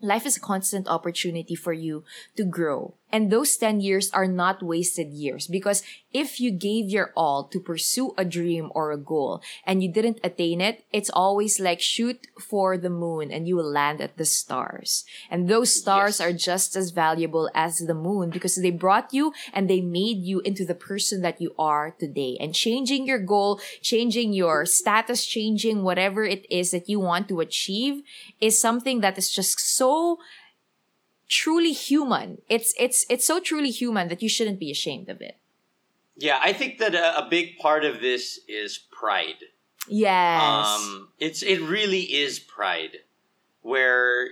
life 0.00 0.26
is 0.26 0.36
a 0.36 0.40
constant 0.40 0.88
opportunity 0.88 1.54
for 1.54 1.72
you 1.72 2.04
to 2.36 2.44
grow. 2.44 2.94
And 3.12 3.30
those 3.30 3.56
10 3.56 3.80
years 3.80 4.10
are 4.12 4.26
not 4.26 4.62
wasted 4.62 5.12
years 5.12 5.46
because 5.46 5.82
if 6.12 6.40
you 6.40 6.50
gave 6.50 6.90
your 6.90 7.12
all 7.16 7.44
to 7.44 7.60
pursue 7.60 8.14
a 8.18 8.24
dream 8.24 8.70
or 8.74 8.90
a 8.90 8.98
goal 8.98 9.42
and 9.64 9.82
you 9.82 9.92
didn't 9.92 10.18
attain 10.24 10.60
it, 10.60 10.84
it's 10.92 11.10
always 11.10 11.60
like 11.60 11.80
shoot 11.80 12.26
for 12.40 12.76
the 12.76 12.90
moon 12.90 13.30
and 13.30 13.46
you 13.46 13.56
will 13.56 13.70
land 13.70 14.00
at 14.00 14.16
the 14.16 14.24
stars. 14.24 15.04
And 15.30 15.48
those 15.48 15.72
stars 15.72 16.18
yes. 16.18 16.20
are 16.20 16.32
just 16.32 16.74
as 16.74 16.90
valuable 16.90 17.48
as 17.54 17.78
the 17.78 17.94
moon 17.94 18.30
because 18.30 18.56
they 18.56 18.70
brought 18.70 19.14
you 19.14 19.32
and 19.52 19.70
they 19.70 19.80
made 19.80 20.22
you 20.22 20.40
into 20.40 20.64
the 20.64 20.74
person 20.74 21.22
that 21.22 21.40
you 21.40 21.54
are 21.58 21.94
today. 21.98 22.36
And 22.40 22.54
changing 22.54 23.06
your 23.06 23.20
goal, 23.20 23.60
changing 23.80 24.32
your 24.32 24.66
status, 24.66 25.24
changing 25.24 25.82
whatever 25.84 26.24
it 26.24 26.44
is 26.50 26.72
that 26.72 26.88
you 26.88 26.98
want 26.98 27.28
to 27.28 27.40
achieve 27.40 28.02
is 28.40 28.60
something 28.60 29.00
that 29.00 29.16
is 29.16 29.30
just 29.30 29.60
so 29.60 30.18
truly 31.30 31.72
human. 31.72 32.42
It's 32.48 32.74
it's 32.78 33.06
it's 33.08 33.24
so 33.24 33.40
truly 33.40 33.70
human 33.70 34.08
that 34.08 34.20
you 34.20 34.28
shouldn't 34.28 34.58
be 34.58 34.70
ashamed 34.70 35.08
of 35.08 35.22
it. 35.22 35.38
Yeah, 36.16 36.38
I 36.42 36.52
think 36.52 36.78
that 36.78 36.94
a, 36.94 37.24
a 37.24 37.28
big 37.30 37.56
part 37.56 37.84
of 37.86 38.00
this 38.00 38.40
is 38.46 38.76
pride. 38.76 39.42
Yes. 39.88 40.42
Um, 40.42 41.08
it's 41.18 41.42
it 41.42 41.60
really 41.60 42.02
is 42.02 42.38
pride, 42.38 42.98
where 43.62 44.28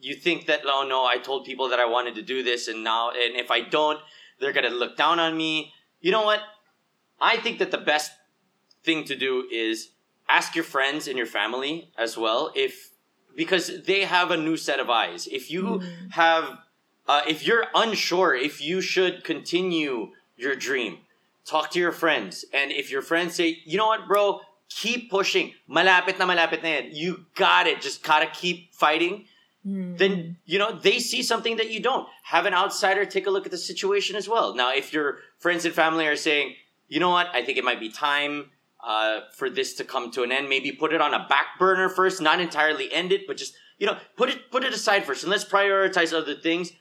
you 0.00 0.16
think 0.16 0.46
that 0.46 0.62
oh 0.64 0.84
no, 0.88 1.04
I 1.04 1.18
told 1.18 1.44
people 1.44 1.68
that 1.68 1.78
I 1.78 1.84
wanted 1.84 2.16
to 2.16 2.22
do 2.22 2.42
this, 2.42 2.66
and 2.66 2.82
now 2.82 3.10
and 3.10 3.36
if 3.36 3.52
I 3.52 3.60
don't, 3.60 4.00
they're 4.40 4.52
gonna 4.52 4.70
look 4.70 4.96
down 4.96 5.20
on 5.20 5.36
me. 5.36 5.72
You 6.00 6.10
know 6.10 6.24
what? 6.24 6.40
I 7.20 7.36
think 7.36 7.58
that 7.58 7.70
the 7.70 7.78
best 7.78 8.10
thing 8.82 9.04
to 9.04 9.14
do 9.14 9.46
is 9.52 9.90
ask 10.28 10.54
your 10.54 10.64
friends 10.64 11.06
and 11.06 11.16
your 11.16 11.26
family 11.26 11.90
as 11.96 12.16
well 12.16 12.50
if 12.54 12.90
because 13.36 13.82
they 13.82 14.02
have 14.02 14.30
a 14.30 14.36
new 14.36 14.56
set 14.56 14.80
of 14.80 14.90
eyes. 14.90 15.26
If 15.26 15.50
you 15.50 15.62
mm. 15.62 16.12
have, 16.12 16.58
uh, 17.06 17.22
if 17.26 17.46
you're 17.46 17.66
unsure 17.74 18.34
if 18.34 18.60
you 18.60 18.80
should 18.80 19.24
continue 19.24 20.10
your 20.36 20.56
dream, 20.56 20.98
talk 21.44 21.70
to 21.72 21.78
your 21.78 21.92
friends. 21.92 22.44
And 22.52 22.70
if 22.70 22.90
your 22.90 23.02
friends 23.02 23.34
say, 23.34 23.58
you 23.64 23.76
know 23.76 23.86
what, 23.86 24.06
bro, 24.08 24.40
keep 24.68 25.10
pushing. 25.10 25.52
Malapit 25.68 26.18
na 26.18 26.26
malapit 26.26 26.62
na 26.62 26.68
yan. 26.68 26.90
You 26.92 27.26
got 27.34 27.66
it. 27.66 27.80
Just 27.80 28.02
gotta 28.02 28.26
keep 28.26 28.74
fighting. 28.74 29.26
Mm. 29.66 29.96
Then, 29.96 30.36
you 30.44 30.58
know, 30.58 30.72
they 30.72 30.98
see 30.98 31.22
something 31.22 31.56
that 31.56 31.70
you 31.70 31.80
don't. 31.80 32.06
Have 32.24 32.46
an 32.46 32.54
outsider 32.54 33.04
take 33.04 33.26
a 33.26 33.30
look 33.30 33.46
at 33.46 33.52
the 33.52 33.58
situation 33.58 34.16
as 34.16 34.28
well. 34.28 34.54
Now, 34.54 34.74
if 34.74 34.92
your 34.92 35.18
friends 35.38 35.64
and 35.64 35.74
family 35.74 36.06
are 36.06 36.16
saying, 36.16 36.54
you 36.88 37.00
know 37.00 37.10
what, 37.10 37.28
I 37.32 37.42
think 37.44 37.56
it 37.56 37.64
might 37.64 37.80
be 37.80 37.88
time 37.88 38.50
uh, 38.84 39.20
for 39.32 39.48
this 39.48 39.74
to 39.74 39.84
come 39.84 40.10
to 40.12 40.22
an 40.22 40.32
end. 40.32 40.48
Maybe 40.48 40.72
put 40.72 40.92
it 40.92 41.00
on 41.00 41.14
a 41.14 41.26
back 41.28 41.58
burner 41.58 41.88
first, 41.88 42.20
not 42.20 42.40
entirely 42.40 42.92
end 42.92 43.12
it, 43.12 43.26
but 43.26 43.36
just 43.36 43.54
you 43.78 43.86
know 43.86 43.98
put 44.16 44.28
it 44.28 44.50
put 44.50 44.64
it 44.64 44.72
aside 44.72 45.04
first, 45.04 45.22
and 45.24 45.30
let's 45.30 45.44
prioritize 45.44 46.12
other 46.12 46.34
things. 46.34 46.72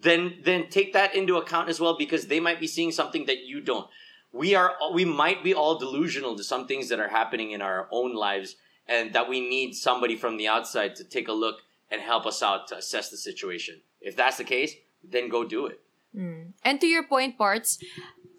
Then 0.00 0.38
then 0.44 0.68
take 0.68 0.92
that 0.92 1.14
into 1.14 1.36
account 1.36 1.68
as 1.68 1.80
well 1.80 1.96
because 1.96 2.26
they 2.26 2.40
might 2.40 2.60
be 2.60 2.66
seeing 2.66 2.92
something 2.92 3.26
that 3.26 3.44
you 3.44 3.60
don't. 3.60 3.88
We 4.32 4.54
are 4.54 4.74
we 4.92 5.04
might 5.04 5.42
be 5.42 5.54
all 5.54 5.78
delusional 5.78 6.36
to 6.36 6.44
some 6.44 6.66
things 6.66 6.88
that 6.88 7.00
are 7.00 7.08
happening 7.08 7.52
in 7.52 7.62
our 7.62 7.88
own 7.90 8.14
lives, 8.14 8.56
and 8.86 9.12
that 9.12 9.28
we 9.28 9.40
need 9.40 9.74
somebody 9.74 10.16
from 10.16 10.36
the 10.36 10.48
outside 10.48 10.96
to 10.96 11.04
take 11.04 11.28
a 11.28 11.32
look 11.32 11.62
and 11.90 12.02
help 12.02 12.26
us 12.26 12.42
out 12.42 12.68
to 12.68 12.76
assess 12.76 13.10
the 13.10 13.16
situation. 13.16 13.80
If 14.00 14.14
that's 14.14 14.36
the 14.36 14.44
case, 14.44 14.74
then 15.02 15.28
go 15.28 15.44
do 15.44 15.66
it. 15.66 15.80
Mm. 16.14 16.52
And 16.64 16.80
to 16.80 16.86
your 16.86 17.02
point, 17.02 17.38
parts 17.38 17.78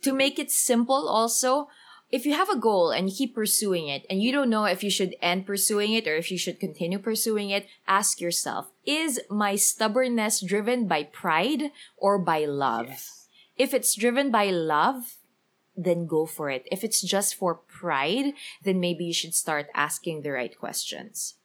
to 0.01 0.13
make 0.13 0.39
it 0.39 0.51
simple 0.51 1.07
also 1.07 1.67
if 2.11 2.25
you 2.25 2.33
have 2.33 2.49
a 2.49 2.57
goal 2.57 2.91
and 2.91 3.09
you 3.09 3.15
keep 3.15 3.35
pursuing 3.35 3.87
it 3.87 4.05
and 4.09 4.21
you 4.21 4.31
don't 4.31 4.49
know 4.49 4.65
if 4.65 4.83
you 4.83 4.89
should 4.89 5.15
end 5.21 5.45
pursuing 5.45 5.93
it 5.93 6.07
or 6.07 6.15
if 6.15 6.31
you 6.31 6.37
should 6.37 6.59
continue 6.59 6.99
pursuing 6.99 7.51
it, 7.51 7.67
ask 7.87 8.19
yourself, 8.19 8.71
is 8.85 9.21
my 9.29 9.55
stubbornness 9.55 10.41
driven 10.41 10.87
by 10.87 11.03
pride 11.03 11.71
or 11.97 12.17
by 12.17 12.45
love? 12.45 12.87
Yes. 12.89 13.27
If 13.57 13.73
it's 13.73 13.93
driven 13.93 14.31
by 14.31 14.49
love, 14.49 15.17
then 15.75 16.07
go 16.07 16.25
for 16.25 16.49
it. 16.49 16.67
If 16.71 16.83
it's 16.83 17.01
just 17.01 17.35
for 17.35 17.55
pride, 17.55 18.33
then 18.63 18.79
maybe 18.79 19.05
you 19.05 19.13
should 19.13 19.35
start 19.35 19.67
asking 19.73 20.21
the 20.21 20.31
right 20.31 20.57
questions. 20.57 21.35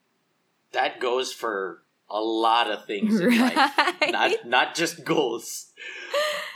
That 0.73 0.99
goes 0.99 1.33
for 1.33 1.84
a 2.11 2.21
lot 2.21 2.71
of 2.71 2.87
things 2.87 3.19
in 3.19 3.29
right. 3.41 3.57
life, 3.57 3.73
not 4.11 4.31
not 4.47 4.75
just 4.75 5.05
goals, 5.05 5.73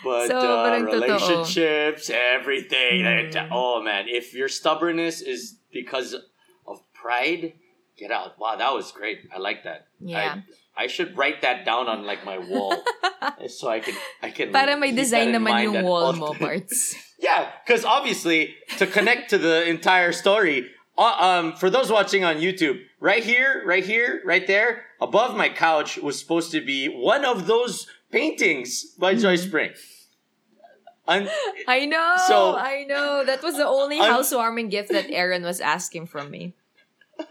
but, 0.04 0.28
so, 0.28 0.38
uh, 0.38 0.80
relationships, 0.80 2.10
everything. 2.10 3.02
Mm. 3.02 3.48
Oh 3.50 3.82
man, 3.82 4.06
if 4.08 4.34
your 4.34 4.48
stubbornness 4.48 5.20
is 5.20 5.58
because 5.72 6.14
of 6.66 6.80
pride, 6.92 7.54
get 7.98 8.10
out. 8.10 8.38
Wow, 8.38 8.56
that 8.56 8.72
was 8.72 8.92
great. 8.92 9.28
I 9.34 9.38
like 9.38 9.64
that. 9.64 9.88
Yeah. 10.00 10.36
I, 10.76 10.84
I 10.84 10.86
should 10.86 11.18
write 11.18 11.42
that 11.42 11.64
down 11.64 11.88
on 11.88 12.04
like 12.06 12.24
my 12.24 12.38
wall 12.38 12.72
so 13.48 13.68
I 13.68 13.80
can 13.80 13.94
I 14.22 14.30
can. 14.30 14.52
Para 14.52 14.76
may 14.76 14.92
design 14.92 15.34
naman 15.34 15.64
yung 15.64 15.82
wall 15.82 16.12
mo 16.12 16.32
parts. 16.34 16.94
yeah, 17.18 17.50
because 17.66 17.84
obviously 17.84 18.54
to 18.78 18.86
connect 18.86 19.30
to 19.30 19.38
the 19.38 19.66
entire 19.66 20.12
story, 20.12 20.70
uh, 20.96 21.16
um, 21.18 21.56
for 21.56 21.68
those 21.68 21.90
watching 21.90 22.22
on 22.22 22.36
YouTube, 22.36 22.78
right 23.00 23.22
here, 23.22 23.62
right 23.66 23.84
here, 23.84 24.22
right 24.24 24.46
there, 24.46 24.84
above 25.00 25.36
my 25.36 25.48
couch 25.48 25.98
was 25.98 26.18
supposed 26.18 26.50
to 26.52 26.60
be 26.60 26.88
one 26.88 27.24
of 27.24 27.46
those 27.46 27.86
paintings 28.10 28.84
by 28.98 29.14
mm-hmm. 29.14 29.36
Spring. 29.36 29.72
Un- 31.06 31.28
I 31.66 31.86
know, 31.86 32.16
so, 32.26 32.54
I 32.54 32.84
know. 32.84 33.24
That 33.24 33.42
was 33.42 33.56
the 33.56 33.66
only 33.66 33.98
un- 33.98 34.10
housewarming 34.10 34.68
gift 34.68 34.90
that 34.90 35.10
Aaron 35.10 35.42
was 35.42 35.60
asking 35.60 36.06
from 36.06 36.30
me. 36.30 36.54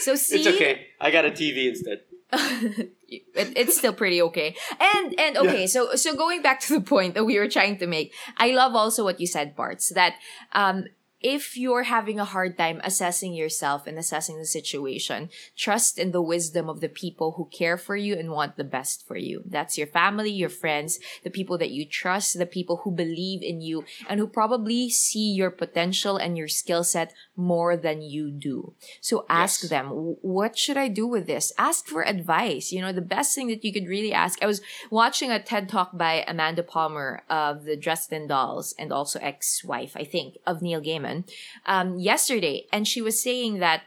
So 0.00 0.14
see, 0.14 0.36
it's 0.36 0.46
okay. 0.46 0.86
I 1.00 1.10
got 1.10 1.24
a 1.24 1.30
TV 1.30 1.68
instead. 1.68 2.00
it, 2.32 3.22
it's 3.34 3.76
still 3.76 3.92
pretty 3.92 4.22
okay. 4.22 4.56
And 4.80 5.18
and 5.18 5.36
okay, 5.36 5.62
yeah. 5.62 5.66
so 5.66 5.94
so 5.94 6.16
going 6.16 6.42
back 6.42 6.60
to 6.60 6.78
the 6.78 6.80
point 6.80 7.14
that 7.14 7.24
we 7.24 7.38
were 7.38 7.48
trying 7.48 7.76
to 7.78 7.86
make, 7.86 8.14
I 8.36 8.52
love 8.52 8.74
also 8.74 9.04
what 9.04 9.20
you 9.20 9.26
said, 9.26 9.56
parts 9.56 9.92
that 9.94 10.14
um 10.52 10.86
if 11.20 11.56
you're 11.56 11.82
having 11.82 12.18
a 12.18 12.24
hard 12.24 12.56
time 12.56 12.80
assessing 12.82 13.34
yourself 13.34 13.86
and 13.86 13.98
assessing 13.98 14.38
the 14.38 14.46
situation, 14.46 15.28
trust 15.56 15.98
in 15.98 16.12
the 16.12 16.22
wisdom 16.22 16.68
of 16.68 16.80
the 16.80 16.88
people 16.88 17.32
who 17.36 17.48
care 17.52 17.76
for 17.76 17.94
you 17.94 18.16
and 18.16 18.30
want 18.30 18.56
the 18.56 18.64
best 18.64 19.06
for 19.06 19.16
you. 19.16 19.42
That's 19.46 19.76
your 19.76 19.86
family, 19.86 20.30
your 20.30 20.48
friends, 20.48 20.98
the 21.22 21.30
people 21.30 21.58
that 21.58 21.70
you 21.70 21.84
trust, 21.84 22.38
the 22.38 22.46
people 22.46 22.78
who 22.84 22.90
believe 22.90 23.42
in 23.42 23.60
you 23.60 23.84
and 24.08 24.18
who 24.18 24.26
probably 24.26 24.88
see 24.88 25.32
your 25.32 25.50
potential 25.50 26.16
and 26.16 26.38
your 26.38 26.48
skill 26.48 26.84
set 26.84 27.12
more 27.36 27.76
than 27.76 28.00
you 28.00 28.30
do. 28.30 28.74
So 29.02 29.26
ask 29.28 29.64
yes. 29.64 29.70
them, 29.70 29.88
what 30.22 30.56
should 30.56 30.78
I 30.78 30.88
do 30.88 31.06
with 31.06 31.26
this? 31.26 31.52
Ask 31.58 31.86
for 31.86 32.02
advice. 32.02 32.72
You 32.72 32.80
know, 32.80 32.92
the 32.92 33.02
best 33.02 33.34
thing 33.34 33.48
that 33.48 33.64
you 33.64 33.72
could 33.72 33.88
really 33.88 34.12
ask. 34.12 34.42
I 34.42 34.46
was 34.46 34.62
watching 34.90 35.30
a 35.30 35.42
TED 35.42 35.68
talk 35.68 35.96
by 35.96 36.24
Amanda 36.26 36.62
Palmer 36.62 37.22
of 37.28 37.64
the 37.64 37.76
Dresden 37.76 38.26
Dolls 38.26 38.74
and 38.78 38.90
also 38.90 39.18
ex-wife, 39.20 39.92
I 39.96 40.04
think, 40.04 40.36
of 40.46 40.62
Neil 40.62 40.80
Gaiman 40.80 41.09
woman 41.10 41.24
um, 41.66 41.98
yesterday, 41.98 42.66
and 42.72 42.86
she 42.86 43.02
was 43.02 43.22
saying 43.22 43.58
that 43.58 43.82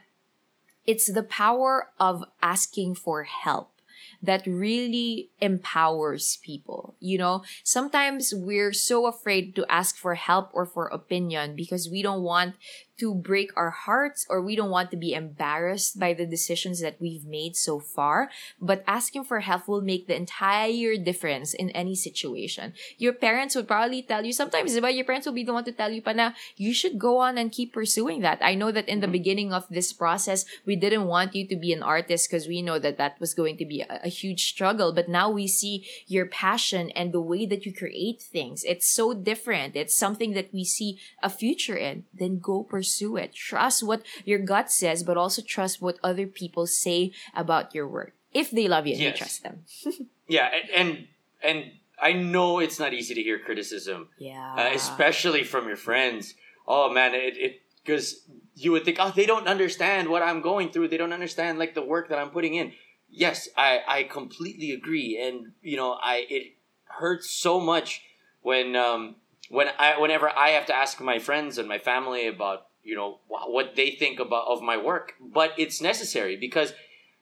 it's 0.86 1.10
the 1.10 1.22
power 1.22 1.88
of 1.98 2.24
asking 2.42 2.94
for 2.94 3.24
help 3.24 3.70
that 4.22 4.46
really 4.46 5.30
empowers 5.40 6.38
people. 6.42 6.94
You 7.00 7.18
know, 7.18 7.44
sometimes 7.62 8.32
we're 8.34 8.72
so 8.72 9.06
afraid 9.06 9.54
to 9.56 9.66
ask 9.68 9.96
for 9.96 10.14
help 10.14 10.50
or 10.52 10.66
for 10.66 10.86
opinion 10.86 11.56
because 11.56 11.90
we 11.90 12.02
don't 12.02 12.22
want 12.22 12.54
to 12.98 13.14
break 13.14 13.50
our 13.56 13.70
hearts 13.70 14.26
or 14.30 14.40
we 14.40 14.56
don't 14.56 14.70
want 14.70 14.90
to 14.90 14.96
be 14.96 15.14
embarrassed 15.14 15.98
by 15.98 16.14
the 16.14 16.26
decisions 16.26 16.80
that 16.80 17.00
we've 17.00 17.24
made 17.24 17.56
so 17.56 17.80
far. 17.80 18.30
But 18.60 18.84
asking 18.86 19.24
for 19.24 19.40
help 19.40 19.66
will 19.66 19.82
make 19.82 20.06
the 20.06 20.16
entire 20.16 20.96
difference 20.96 21.54
in 21.54 21.70
any 21.70 21.94
situation. 21.94 22.72
Your 22.98 23.12
parents 23.12 23.54
would 23.54 23.66
probably 23.66 24.02
tell 24.02 24.24
you 24.24 24.32
sometimes, 24.32 24.78
but 24.78 24.94
your 24.94 25.04
parents 25.04 25.26
will 25.26 25.34
be 25.34 25.44
the 25.44 25.52
one 25.52 25.64
to 25.64 25.72
tell 25.72 25.90
you, 25.90 26.02
pana, 26.02 26.34
you 26.56 26.72
should 26.72 26.98
go 26.98 27.18
on 27.18 27.36
and 27.38 27.50
keep 27.50 27.72
pursuing 27.72 28.20
that. 28.20 28.38
I 28.42 28.54
know 28.54 28.70
that 28.70 28.88
in 28.88 29.00
the 29.00 29.06
mm-hmm. 29.06 29.12
beginning 29.12 29.52
of 29.52 29.66
this 29.68 29.92
process, 29.92 30.44
we 30.64 30.76
didn't 30.76 31.06
want 31.06 31.34
you 31.34 31.46
to 31.48 31.56
be 31.56 31.72
an 31.72 31.82
artist 31.82 32.30
because 32.30 32.46
we 32.46 32.62
know 32.62 32.78
that 32.78 32.98
that 32.98 33.18
was 33.18 33.34
going 33.34 33.56
to 33.58 33.66
be 33.66 33.80
a, 33.80 34.00
a 34.04 34.08
huge 34.08 34.46
struggle. 34.48 34.92
But 34.92 35.08
now 35.08 35.30
we 35.30 35.48
see 35.48 35.86
your 36.06 36.26
passion 36.26 36.90
and 36.90 37.12
the 37.12 37.20
way 37.20 37.46
that 37.46 37.66
you 37.66 37.74
create 37.74 38.22
things. 38.22 38.62
It's 38.64 38.86
so 38.86 39.14
different. 39.14 39.74
It's 39.74 39.96
something 39.96 40.34
that 40.34 40.52
we 40.52 40.64
see 40.64 40.98
a 41.22 41.30
future 41.30 41.76
in. 41.76 42.04
Then 42.14 42.38
go 42.38 42.62
pursue 42.62 42.83
pursue 42.84 43.16
it. 43.16 43.34
Trust 43.34 43.82
what 43.82 44.02
your 44.24 44.38
gut 44.38 44.70
says, 44.70 45.02
but 45.02 45.16
also 45.16 45.40
trust 45.40 45.80
what 45.80 45.98
other 46.04 46.26
people 46.26 46.66
say 46.66 47.12
about 47.34 47.74
your 47.74 47.88
work. 47.88 48.12
If 48.32 48.50
they 48.50 48.68
love 48.68 48.86
you 48.86 48.92
and 48.92 49.02
yes. 49.02 49.12
you 49.14 49.18
trust 49.18 49.42
them. 49.42 49.64
yeah, 50.28 50.50
and, 50.52 50.70
and 50.70 51.06
and 51.42 51.72
I 52.00 52.12
know 52.12 52.58
it's 52.58 52.78
not 52.78 52.92
easy 52.92 53.14
to 53.14 53.22
hear 53.22 53.38
criticism, 53.38 54.08
Yeah. 54.18 54.54
uh, 54.58 54.70
especially 54.74 55.44
from 55.44 55.66
your 55.66 55.76
friends. 55.76 56.34
Oh 56.66 56.92
man, 56.92 57.14
it 57.14 57.36
it 57.36 57.60
because 57.80 58.26
you 58.54 58.72
would 58.72 58.84
think, 58.84 58.98
oh, 59.00 59.12
they 59.14 59.26
don't 59.26 59.48
understand 59.48 60.08
what 60.08 60.22
I'm 60.22 60.40
going 60.40 60.70
through. 60.70 60.88
They 60.88 60.96
don't 60.96 61.12
understand 61.12 61.58
like 61.58 61.74
the 61.74 61.82
work 61.84 62.08
that 62.08 62.18
I'm 62.18 62.30
putting 62.30 62.54
in. 62.54 62.72
Yes, 63.08 63.48
I 63.56 63.80
I 63.86 64.02
completely 64.04 64.72
agree, 64.72 65.16
and 65.16 65.52
you 65.62 65.76
know, 65.76 65.92
I 66.02 66.26
it 66.28 66.44
hurts 67.00 67.30
so 67.30 67.60
much 67.60 68.02
when 68.42 68.76
um 68.76 69.16
when 69.48 69.68
I 69.78 70.00
whenever 70.00 70.28
I 70.28 70.50
have 70.50 70.66
to 70.66 70.74
ask 70.74 71.00
my 71.00 71.18
friends 71.18 71.58
and 71.58 71.68
my 71.68 71.78
family 71.78 72.26
about 72.26 72.66
you 72.84 72.94
know 72.94 73.18
what 73.28 73.74
they 73.76 73.90
think 73.90 74.20
about 74.20 74.46
of 74.46 74.62
my 74.62 74.76
work, 74.76 75.14
but 75.20 75.52
it's 75.56 75.80
necessary 75.80 76.36
because 76.36 76.72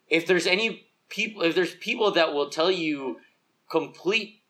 if 0.09 0.27
there's 0.27 0.47
any 0.47 0.89
people 1.09 1.43
if 1.43 1.55
there's 1.55 1.75
people 1.77 2.11
that 2.11 2.33
will 2.33 2.51
tell 2.51 2.71
you 2.71 3.19
complete 3.71 4.43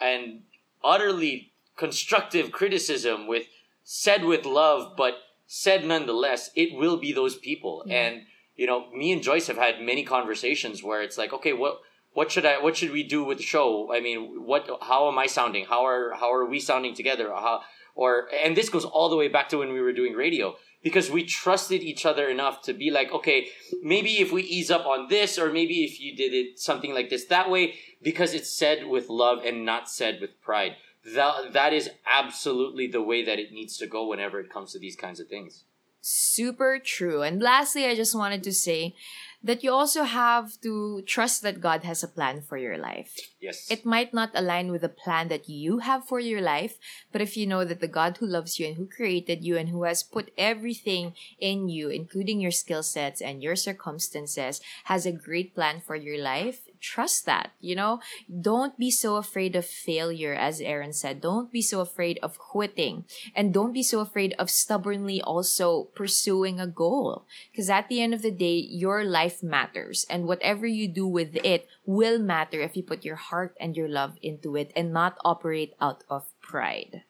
and 0.00 0.42
utterly 0.82 1.52
constructive 1.76 2.50
criticism 2.50 3.26
with 3.26 3.46
said 3.84 4.24
with 4.24 4.44
love 4.44 4.92
but 4.96 5.14
said 5.46 5.84
nonetheless 5.84 6.50
it 6.56 6.74
will 6.74 6.96
be 6.96 7.12
those 7.12 7.36
people. 7.36 7.82
Yeah. 7.86 8.02
and 8.02 8.22
you 8.56 8.66
know 8.66 8.90
me 8.92 9.12
and 9.12 9.22
joyce 9.22 9.46
have 9.46 9.56
had 9.56 9.80
many 9.80 10.04
conversations 10.04 10.82
where 10.82 11.02
it's 11.02 11.16
like 11.16 11.32
okay 11.32 11.52
what 11.52 11.80
what 12.12 12.30
should 12.32 12.44
i 12.44 12.60
what 12.60 12.76
should 12.76 12.90
we 12.90 13.02
do 13.02 13.22
with 13.22 13.38
the 13.38 13.44
show? 13.44 13.92
I 13.94 14.00
mean 14.00 14.44
what 14.44 14.68
how 14.82 15.08
am 15.08 15.18
i 15.18 15.26
sounding? 15.26 15.66
How 15.66 15.84
are 15.86 16.14
how 16.14 16.32
are 16.32 16.44
we 16.44 16.60
sounding 16.60 16.94
together? 16.94 17.28
How 17.28 17.62
or 17.94 18.28
and 18.44 18.56
this 18.56 18.68
goes 18.68 18.84
all 18.84 19.08
the 19.08 19.16
way 19.16 19.28
back 19.28 19.48
to 19.48 19.58
when 19.58 19.72
we 19.72 19.80
were 19.80 19.92
doing 19.92 20.14
radio 20.14 20.54
because 20.82 21.10
we 21.10 21.22
trusted 21.22 21.82
each 21.82 22.06
other 22.06 22.28
enough 22.28 22.62
to 22.62 22.72
be 22.72 22.90
like 22.90 23.12
okay 23.12 23.48
maybe 23.82 24.20
if 24.20 24.32
we 24.32 24.42
ease 24.42 24.70
up 24.70 24.86
on 24.86 25.08
this 25.08 25.38
or 25.38 25.52
maybe 25.52 25.84
if 25.84 26.00
you 26.00 26.14
did 26.16 26.32
it 26.32 26.58
something 26.58 26.94
like 26.94 27.10
this 27.10 27.26
that 27.26 27.50
way 27.50 27.74
because 28.02 28.34
it's 28.34 28.50
said 28.50 28.86
with 28.86 29.08
love 29.08 29.38
and 29.44 29.64
not 29.64 29.88
said 29.88 30.18
with 30.20 30.40
pride 30.40 30.72
that 31.14 31.52
that 31.52 31.72
is 31.72 31.90
absolutely 32.10 32.86
the 32.86 33.02
way 33.02 33.24
that 33.24 33.38
it 33.38 33.52
needs 33.52 33.76
to 33.76 33.86
go 33.86 34.06
whenever 34.06 34.40
it 34.40 34.52
comes 34.52 34.72
to 34.72 34.78
these 34.78 34.96
kinds 34.96 35.20
of 35.20 35.28
things 35.28 35.64
Super 36.02 36.78
true. 36.82 37.22
And 37.22 37.42
lastly, 37.42 37.84
I 37.84 37.94
just 37.94 38.14
wanted 38.14 38.42
to 38.44 38.52
say 38.52 38.94
that 39.42 39.64
you 39.64 39.72
also 39.72 40.04
have 40.04 40.60
to 40.60 41.02
trust 41.06 41.42
that 41.42 41.60
God 41.60 41.84
has 41.84 42.02
a 42.02 42.08
plan 42.08 42.42
for 42.42 42.56
your 42.56 42.76
life. 42.76 43.16
yes 43.40 43.70
It 43.70 43.86
might 43.86 44.12
not 44.12 44.30
align 44.34 44.70
with 44.70 44.82
the 44.82 44.92
plan 44.92 45.28
that 45.28 45.48
you 45.48 45.78
have 45.78 46.04
for 46.06 46.20
your 46.20 46.40
life, 46.40 46.76
but 47.12 47.22
if 47.22 47.36
you 47.36 47.46
know 47.46 47.64
that 47.64 47.80
the 47.80 47.88
God 47.88 48.18
who 48.18 48.26
loves 48.26 48.58
you 48.58 48.66
and 48.66 48.76
who 48.76 48.86
created 48.86 49.42
you 49.44 49.56
and 49.56 49.70
who 49.70 49.84
has 49.84 50.02
put 50.02 50.30
everything 50.36 51.14
in 51.38 51.68
you, 51.68 51.88
including 51.88 52.40
your 52.40 52.50
skill 52.50 52.82
sets 52.82 53.20
and 53.20 53.42
your 53.42 53.56
circumstances, 53.56 54.60
has 54.84 55.06
a 55.06 55.12
great 55.12 55.54
plan 55.54 55.80
for 55.80 55.96
your 55.96 56.20
life, 56.20 56.68
trust 56.80 57.26
that. 57.26 57.52
You 57.60 57.76
know, 57.76 58.00
don't 58.28 58.76
be 58.78 58.90
so 58.90 59.16
afraid 59.16 59.54
of 59.54 59.64
failure, 59.64 60.34
as 60.34 60.60
Aaron 60.60 60.92
said. 60.92 61.20
Don't 61.20 61.52
be 61.52 61.62
so 61.62 61.80
afraid 61.80 62.18
of 62.22 62.38
quitting. 62.38 63.04
And 63.34 63.54
don't 63.54 63.72
be 63.72 63.82
so 63.82 64.00
afraid 64.00 64.34
of 64.38 64.50
stubbornly 64.50 65.20
also 65.20 65.84
pursuing 65.94 66.58
a 66.58 66.66
goal. 66.66 67.26
Because 67.50 67.70
at 67.70 67.88
the 67.88 68.00
end 68.00 68.14
of 68.14 68.22
the 68.22 68.30
day, 68.30 68.56
your 68.56 69.04
life 69.04 69.42
matters. 69.42 70.06
And 70.08 70.26
whatever 70.26 70.66
you 70.66 70.88
do 70.88 71.06
with 71.06 71.36
it 71.44 71.68
will 71.84 72.18
matter 72.18 72.60
if 72.60 72.76
you 72.76 72.82
put 72.82 73.04
your 73.04 73.16
heart 73.16 73.56
and 73.60 73.76
your 73.76 73.88
love 73.88 74.16
into 74.22 74.56
it 74.56 74.72
and 74.74 74.92
not 74.92 75.18
operate 75.24 75.74
out 75.80 76.04
of 76.08 76.32
pride. 76.40 77.02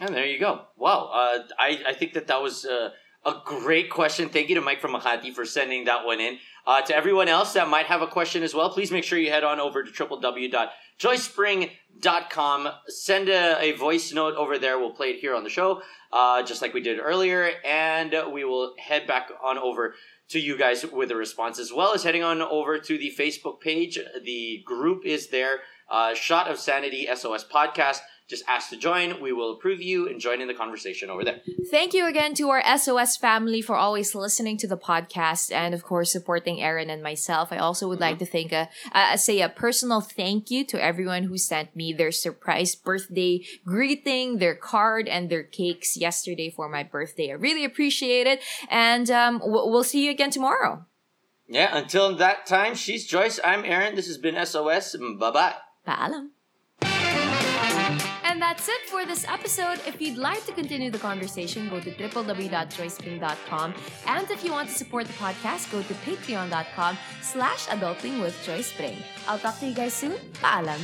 And 0.00 0.14
there 0.14 0.26
you 0.26 0.38
go. 0.38 0.62
Wow. 0.76 1.10
Uh, 1.12 1.42
I, 1.58 1.82
I 1.88 1.94
think 1.94 2.12
that 2.14 2.28
that 2.28 2.40
was 2.40 2.64
uh, 2.64 2.90
a 3.24 3.34
great 3.44 3.90
question. 3.90 4.28
Thank 4.28 4.48
you 4.48 4.54
to 4.54 4.60
Mike 4.60 4.80
from 4.80 4.92
Makati 4.92 5.32
for 5.32 5.44
sending 5.44 5.84
that 5.84 6.04
one 6.04 6.20
in. 6.20 6.38
Uh, 6.68 6.82
to 6.82 6.94
everyone 6.94 7.28
else 7.28 7.54
that 7.54 7.66
might 7.66 7.86
have 7.86 8.02
a 8.02 8.06
question 8.06 8.42
as 8.42 8.52
well, 8.52 8.68
please 8.68 8.90
make 8.90 9.02
sure 9.02 9.18
you 9.18 9.30
head 9.30 9.42
on 9.42 9.58
over 9.58 9.82
to 9.82 9.90
www.joycepring.com. 9.90 12.68
Send 12.88 13.30
a, 13.30 13.58
a 13.58 13.72
voice 13.72 14.12
note 14.12 14.34
over 14.34 14.58
there. 14.58 14.78
We'll 14.78 14.92
play 14.92 15.12
it 15.12 15.18
here 15.18 15.34
on 15.34 15.44
the 15.44 15.48
show, 15.48 15.80
uh, 16.12 16.42
just 16.42 16.60
like 16.60 16.74
we 16.74 16.82
did 16.82 17.00
earlier. 17.00 17.52
And 17.64 18.14
we 18.34 18.44
will 18.44 18.74
head 18.76 19.06
back 19.06 19.30
on 19.42 19.56
over 19.56 19.94
to 20.28 20.38
you 20.38 20.58
guys 20.58 20.84
with 20.84 21.10
a 21.10 21.16
response, 21.16 21.58
as 21.58 21.72
well 21.72 21.94
as 21.94 22.02
heading 22.02 22.22
on 22.22 22.42
over 22.42 22.78
to 22.78 22.98
the 22.98 23.14
Facebook 23.18 23.62
page. 23.62 23.98
The 24.22 24.62
group 24.66 25.06
is 25.06 25.28
there. 25.28 25.60
Uh, 25.88 26.12
Shot 26.12 26.50
of 26.50 26.58
Sanity 26.58 27.08
SOS 27.14 27.46
podcast. 27.46 28.00
Just 28.28 28.44
ask 28.46 28.68
to 28.68 28.76
join. 28.76 29.22
We 29.22 29.32
will 29.32 29.52
approve 29.52 29.80
you 29.80 30.06
and 30.06 30.20
join 30.20 30.42
in 30.42 30.48
the 30.48 30.54
conversation 30.54 31.08
over 31.08 31.24
there. 31.24 31.40
Thank 31.70 31.94
you 31.94 32.06
again 32.06 32.34
to 32.34 32.50
our 32.50 32.62
SOS 32.76 33.16
family 33.16 33.62
for 33.62 33.74
always 33.74 34.14
listening 34.14 34.58
to 34.58 34.66
the 34.66 34.76
podcast 34.76 35.50
and, 35.50 35.74
of 35.74 35.82
course, 35.82 36.12
supporting 36.12 36.60
Aaron 36.60 36.90
and 36.90 37.02
myself. 37.02 37.52
I 37.52 37.56
also 37.56 37.88
would 37.88 38.00
like 38.00 38.18
to 38.18 38.26
thank 38.26 38.52
a, 38.52 38.68
uh, 38.92 39.16
say 39.16 39.40
a 39.40 39.48
personal 39.48 40.02
thank 40.02 40.50
you 40.50 40.62
to 40.66 40.82
everyone 40.82 41.24
who 41.24 41.38
sent 41.38 41.74
me 41.74 41.94
their 41.94 42.12
surprise 42.12 42.74
birthday 42.74 43.42
greeting, 43.64 44.38
their 44.38 44.54
card, 44.54 45.08
and 45.08 45.30
their 45.30 45.42
cakes 45.42 45.96
yesterday 45.96 46.50
for 46.50 46.68
my 46.68 46.82
birthday. 46.82 47.30
I 47.30 47.34
really 47.34 47.64
appreciate 47.64 48.26
it. 48.26 48.42
And 48.68 49.10
um, 49.10 49.40
we'll 49.42 49.84
see 49.84 50.04
you 50.04 50.10
again 50.10 50.30
tomorrow. 50.30 50.84
Yeah, 51.48 51.74
until 51.74 52.14
that 52.16 52.44
time, 52.44 52.74
she's 52.74 53.06
Joyce. 53.06 53.40
I'm 53.42 53.64
Aaron. 53.64 53.94
This 53.94 54.06
has 54.06 54.18
been 54.18 54.36
SOS. 54.44 54.96
Bye 55.18 55.30
bye. 55.30 55.54
Paalam. 55.86 56.28
And 58.28 58.42
that's 58.42 58.68
it 58.68 58.82
for 58.88 59.06
this 59.06 59.24
episode. 59.26 59.80
If 59.86 60.02
you'd 60.02 60.18
like 60.18 60.44
to 60.44 60.52
continue 60.52 60.90
the 60.90 60.98
conversation, 60.98 61.70
go 61.70 61.80
to 61.80 61.90
www.joycepring.com. 61.90 63.74
And 64.06 64.30
if 64.30 64.44
you 64.44 64.52
want 64.52 64.68
to 64.68 64.74
support 64.74 65.06
the 65.06 65.14
podcast, 65.14 65.72
go 65.72 65.80
to 65.80 65.94
patreon.com 66.04 66.98
slash 67.22 67.66
adulting 67.68 68.20
with 68.20 68.36
Joyce 68.44 68.70
Pring. 68.72 68.98
I'll 69.26 69.38
talk 69.38 69.58
to 69.60 69.66
you 69.66 69.74
guys 69.74 69.94
soon. 69.94 70.12
Paalam. 70.42 70.78